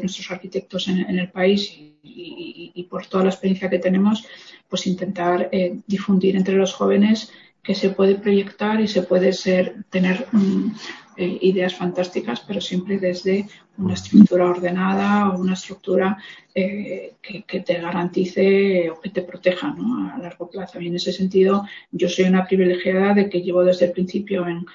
nuestros 0.02 0.32
arquitectos 0.32 0.88
en, 0.88 1.20
el 1.20 1.30
país 1.30 1.72
y, 2.02 2.88
por 2.90 3.06
toda 3.06 3.26
la 3.26 3.30
experiencia 3.30 3.70
que 3.70 3.80
tenemos, 3.80 4.26
pues 4.68 4.88
intentar 4.88 5.52
difundir 5.88 6.36
entre 6.36 6.56
los 6.56 6.74
jóvenes 6.74 7.32
que 7.66 7.76
se 7.76 7.90
puede 7.90 8.16
proyectar 8.16 8.80
y 8.80 8.88
se 8.88 9.02
puede 9.02 9.34
ser, 9.34 9.84
tener 9.90 10.28
mm, 10.32 10.72
eh, 11.18 11.38
ideas 11.42 11.76
fantásticas, 11.76 12.42
pero 12.42 12.60
siempre 12.62 12.98
desde 12.98 13.48
una 13.78 13.94
estructura 13.94 14.46
ordenada 14.46 15.30
o 15.30 15.40
una 15.40 15.54
estructura 15.54 16.18
eh, 16.54 17.14
que, 17.22 17.60
te 17.60 17.82
garantice 17.82 18.90
o 18.90 19.00
que 19.00 19.10
te 19.10 19.22
proteja 19.22 19.76
a 20.14 20.18
largo 20.18 20.50
plazo. 20.50 20.80
Y 20.80 20.88
en 20.88 20.96
ese 20.96 21.12
sentido, 21.12 21.64
yo 21.92 22.10
soy 22.10 22.26
una 22.26 22.46
privilegiada 22.46 23.14
de 23.14 23.30
que 23.30 23.42
llevo 23.42 23.64
desde 23.64 23.88
el 23.88 23.92
principio 23.92 24.48
en, 24.48 24.66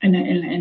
en, 0.00 0.14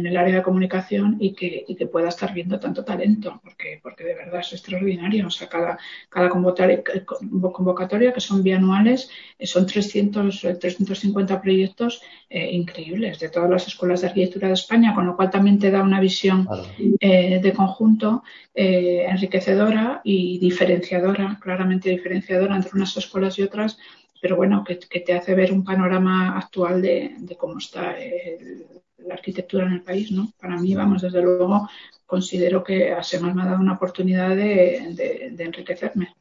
el 0.06 0.17
área 0.17 0.36
de 0.36 0.43
comunicación 0.43 1.17
y 1.19 1.34
que, 1.34 1.65
y 1.67 1.76
que, 1.76 1.88
pueda 1.88 2.10
estar 2.10 2.34
viendo 2.34 2.60
tanto 2.60 2.84
talento, 2.84 3.39
porque, 3.43 3.80
porque 3.82 4.04
de 4.04 4.15
verdad 4.15 4.39
es 4.39 4.54
extraordinario. 4.54 5.28
O 5.28 5.30
sea, 5.30 5.48
cada, 5.48 5.78
cada 6.10 6.30
convocatoria, 6.30 8.13
que 8.13 8.21
son 8.21 8.43
bianuales, 8.43 9.10
eh, 9.38 9.45
son 9.45 9.65
300, 9.65 10.41
350 10.60 11.34
eh, 11.34 11.39
proyectos 11.41 12.02
eh, 12.30 12.52
increíbles 12.52 13.19
de 13.19 13.30
todas 13.30 13.50
las 13.50 13.67
escuelas 13.67 14.02
de 14.02 14.08
arquitectura 14.08 14.48
de 14.48 14.54
España, 14.54 14.95
con 14.95 15.06
lo 15.06 15.15
cual 15.15 15.30
también 15.30 15.60
te 15.60 15.71
da 15.71 15.82
una 15.82 16.00
visión 16.00 16.48
de 16.78 17.54
conjunto 17.56 18.24
enriquecedora 18.54 20.02
y 20.04 20.39
diferenciadora, 20.39 21.38
claramente 21.41 21.89
diferenciadora 21.89 22.56
entre 22.56 22.71
unas 22.74 22.95
escuelas 22.98 23.38
y 23.38 23.43
otras 23.43 23.78
pero 24.21 24.36
bueno, 24.36 24.63
que, 24.63 24.75
te 24.75 25.13
hace 25.13 25.36
ver 25.36 25.51
un 25.51 25.63
panorama 25.63 26.38
actual 26.38 26.82
de, 26.82 27.15
de 27.19 27.36
cómo 27.36 27.60
está 27.60 27.99
el, 27.99 28.65
la 29.06 29.15
arquitectura 29.15 29.65
en 29.65 29.73
el 29.73 29.82
país, 29.84 30.12
¿no? 30.12 30.32
Para 30.39 30.58
mí, 30.58 30.73
vamos, 30.75 31.01
desde 31.01 31.21
luego, 31.21 31.69
considero 32.06 32.63
que 32.63 32.91
ASEMAS 32.91 33.36
me 33.36 33.43
ha 33.43 33.45
dado 33.45 33.60
una 33.60 33.73
oportunidad 33.73 34.36
de, 34.36 35.36
enriquecerme. 35.38 36.13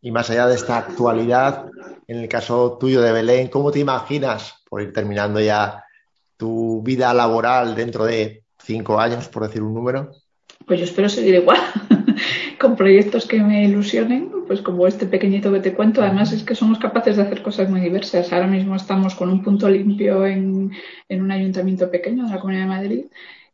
Y 0.00 0.10
más 0.10 0.28
allá 0.30 0.46
de 0.46 0.54
esta 0.54 0.76
actualidad, 0.76 1.66
en 2.06 2.18
el 2.18 2.28
caso 2.28 2.76
tuyo 2.78 3.00
de 3.00 3.12
Belén, 3.12 3.48
¿cómo 3.48 3.70
te 3.70 3.78
imaginas, 3.78 4.62
por 4.68 4.82
ir 4.82 4.92
terminando 4.92 5.40
ya, 5.40 5.82
tu 6.36 6.82
vida 6.82 7.14
laboral 7.14 7.74
dentro 7.74 8.04
de 8.04 8.44
cinco 8.58 9.00
años, 9.00 9.28
por 9.28 9.46
decir 9.46 9.62
un 9.62 9.72
número? 9.72 10.10
Pues 10.66 10.78
yo 10.78 10.84
espero 10.84 11.08
seguir 11.08 11.36
igual, 11.36 11.60
con 12.64 12.76
proyectos 12.76 13.26
que 13.26 13.42
me 13.42 13.64
ilusionen, 13.64 14.30
pues 14.46 14.62
como 14.62 14.86
este 14.86 15.04
pequeñito 15.04 15.52
que 15.52 15.60
te 15.60 15.74
cuento. 15.74 16.00
Además 16.00 16.32
es 16.32 16.44
que 16.44 16.54
somos 16.54 16.78
capaces 16.78 17.16
de 17.16 17.22
hacer 17.22 17.42
cosas 17.42 17.68
muy 17.68 17.82
diversas. 17.82 18.32
Ahora 18.32 18.46
mismo 18.46 18.74
estamos 18.74 19.14
con 19.14 19.28
un 19.28 19.42
punto 19.42 19.68
limpio 19.68 20.24
en, 20.24 20.72
en 21.10 21.22
un 21.22 21.30
ayuntamiento 21.30 21.90
pequeño 21.90 22.24
de 22.24 22.30
la 22.30 22.40
Comunidad 22.40 22.62
de 22.62 22.68
Madrid 22.68 23.04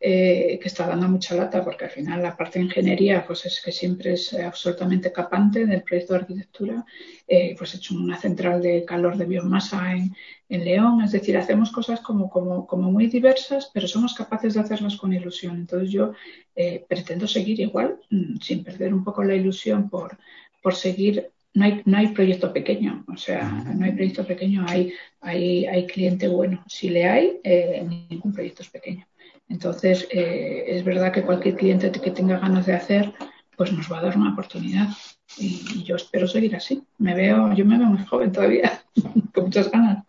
eh, 0.03 0.59
que 0.63 0.69
está 0.69 0.87
dando 0.87 1.09
mucha 1.09 1.35
lata 1.35 1.63
porque 1.63 1.85
al 1.85 1.91
final 1.91 2.23
la 2.23 2.35
parte 2.35 2.59
de 2.59 2.65
ingeniería 2.65 3.23
pues 3.27 3.45
es 3.45 3.61
que 3.63 3.71
siempre 3.71 4.15
es 4.15 4.33
absolutamente 4.33 5.13
capante 5.13 5.67
del 5.67 5.83
proyecto 5.83 6.15
de 6.15 6.21
arquitectura. 6.21 6.87
Eh, 7.29 7.55
pues 7.59 7.75
he 7.75 7.77
hecho 7.77 7.95
una 7.95 8.17
central 8.19 8.63
de 8.63 8.85
calor 8.87 9.19
de 9.19 9.27
biomasa 9.27 9.93
en, 9.93 10.15
en 10.49 10.65
León, 10.65 11.03
es 11.03 11.13
decir, 11.13 11.37
hacemos 11.37 11.71
cosas 11.71 12.01
como, 12.01 12.31
como, 12.31 12.67
como, 12.67 12.91
muy 12.91 13.09
diversas, 13.09 13.71
pero 13.75 13.87
somos 13.87 14.15
capaces 14.15 14.55
de 14.55 14.61
hacerlas 14.61 14.97
con 14.97 15.13
ilusión. 15.13 15.57
Entonces 15.57 15.91
yo 15.91 16.13
eh, 16.57 16.83
pretendo 16.89 17.27
seguir 17.27 17.61
igual, 17.61 18.01
mm, 18.09 18.37
sin 18.41 18.65
perder 18.65 18.95
un 18.95 19.05
poco 19.05 19.23
la 19.23 19.35
ilusión 19.35 19.91
por, 19.91 20.17
por 20.63 20.75
seguir 20.75 21.31
no 21.53 21.65
hay, 21.65 21.83
no 21.85 21.99
hay 21.99 22.09
proyecto 22.09 22.53
pequeño, 22.53 23.05
o 23.13 23.17
sea, 23.17 23.51
no 23.51 23.85
hay 23.85 23.93
proyecto 23.93 24.25
pequeño, 24.25 24.65
hay, 24.69 24.93
hay, 25.21 25.67
hay 25.67 25.87
cliente 25.87 26.29
bueno. 26.29 26.65
Si 26.69 26.89
le 26.89 27.07
hay, 27.07 27.41
eh, 27.43 27.85
ningún 28.09 28.33
proyecto 28.33 28.63
es 28.63 28.71
pequeño. 28.71 29.05
Entonces, 29.51 30.07
eh, 30.11 30.65
es 30.69 30.85
verdad 30.85 31.13
que 31.13 31.23
cualquier 31.23 31.57
cliente 31.57 31.91
que 31.91 32.13
tenga 32.13 32.39
ganas 32.39 32.67
de 32.67 32.73
hacer, 32.73 33.13
pues 33.57 33.73
nos 33.73 33.91
va 33.91 33.99
a 33.99 34.03
dar 34.03 34.17
una 34.17 34.33
oportunidad. 34.33 34.89
Y, 35.37 35.83
yo 35.83 35.97
espero 35.97 36.27
seguir 36.29 36.55
así. 36.55 36.83
Me 36.99 37.15
veo, 37.15 37.53
yo 37.53 37.65
me 37.65 37.77
veo 37.77 37.89
muy 37.89 38.07
joven 38.07 38.31
todavía, 38.31 38.81
con 39.35 39.45
muchas 39.45 39.71
ganas. 39.71 40.07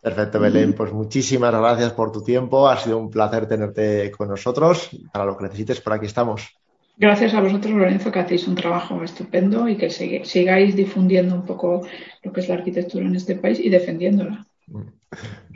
Perfecto, 0.00 0.38
Belén. 0.38 0.74
Pues 0.74 0.92
muchísimas 0.92 1.54
gracias 1.54 1.94
por 1.94 2.12
tu 2.12 2.22
tiempo. 2.22 2.68
Ha 2.68 2.76
sido 2.76 2.98
un 2.98 3.10
placer 3.10 3.48
tenerte 3.48 4.10
con 4.10 4.28
nosotros. 4.28 4.90
Para 5.10 5.24
lo 5.24 5.38
que 5.38 5.44
necesites, 5.44 5.80
por 5.80 5.94
aquí 5.94 6.04
estamos. 6.04 6.54
Gracias 6.98 7.32
a 7.32 7.40
vosotros, 7.40 7.72
Lorenzo, 7.72 8.12
que 8.12 8.18
hacéis 8.20 8.46
un 8.46 8.54
trabajo 8.54 9.02
estupendo 9.02 9.66
y 9.66 9.76
que 9.78 9.88
sigáis 9.88 10.76
difundiendo 10.76 11.34
un 11.34 11.46
poco 11.46 11.86
lo 12.22 12.32
que 12.32 12.40
es 12.40 12.48
la 12.48 12.56
arquitectura 12.56 13.06
en 13.06 13.16
este 13.16 13.36
país 13.36 13.58
y 13.58 13.70
defendiéndola. 13.70 14.46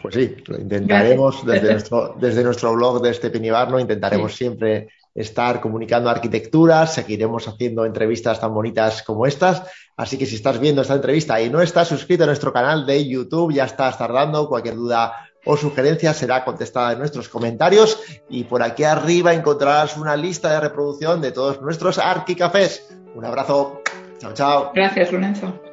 Pues 0.01 0.14
sí, 0.14 0.37
lo 0.47 0.59
intentaremos 0.59 1.44
desde 1.44 1.73
nuestro, 1.73 2.14
desde 2.21 2.44
nuestro 2.44 2.75
blog 2.75 3.03
de 3.03 3.11
este 3.11 3.31
Pinibarno, 3.31 3.81
intentaremos 3.81 4.35
siempre 4.35 4.88
estar 5.14 5.61
comunicando 5.61 6.09
arquitectura, 6.09 6.87
seguiremos 6.87 7.49
haciendo 7.49 7.85
entrevistas 7.85 8.40
tan 8.40 8.55
bonitas 8.55 9.03
como 9.03 9.27
estas. 9.27 9.64
Así 9.97 10.16
que 10.16 10.27
si 10.27 10.37
estás 10.37 10.61
viendo 10.61 10.83
esta 10.83 10.94
entrevista 10.94 11.40
y 11.40 11.51
no 11.51 11.61
estás 11.61 11.88
suscrito 11.88 12.23
a 12.23 12.27
nuestro 12.27 12.53
canal 12.53 12.87
de 12.87 13.09
YouTube, 13.09 13.53
ya 13.53 13.64
estás 13.64 13.99
tardando. 13.99 14.49
Cualquier 14.49 14.77
duda 14.77 15.12
o 15.44 15.57
sugerencia 15.57 16.14
será 16.14 16.44
contestada 16.44 16.92
en 16.92 17.01
nuestros 17.01 17.29
comentarios. 17.29 18.01
Y 18.29 18.44
por 18.44 18.62
aquí 18.62 18.85
arriba 18.85 19.35
encontrarás 19.35 19.97
una 19.97 20.16
lista 20.16 20.53
de 20.53 20.61
reproducción 20.61 21.21
de 21.21 21.33
todos 21.33 21.61
nuestros 21.61 21.99
arquicafés. 21.99 22.88
Un 23.14 23.25
abrazo. 23.25 23.83
Chao, 24.18 24.35
chao. 24.35 24.73
Gracias, 24.75 25.11
Lorenzo. 25.11 25.68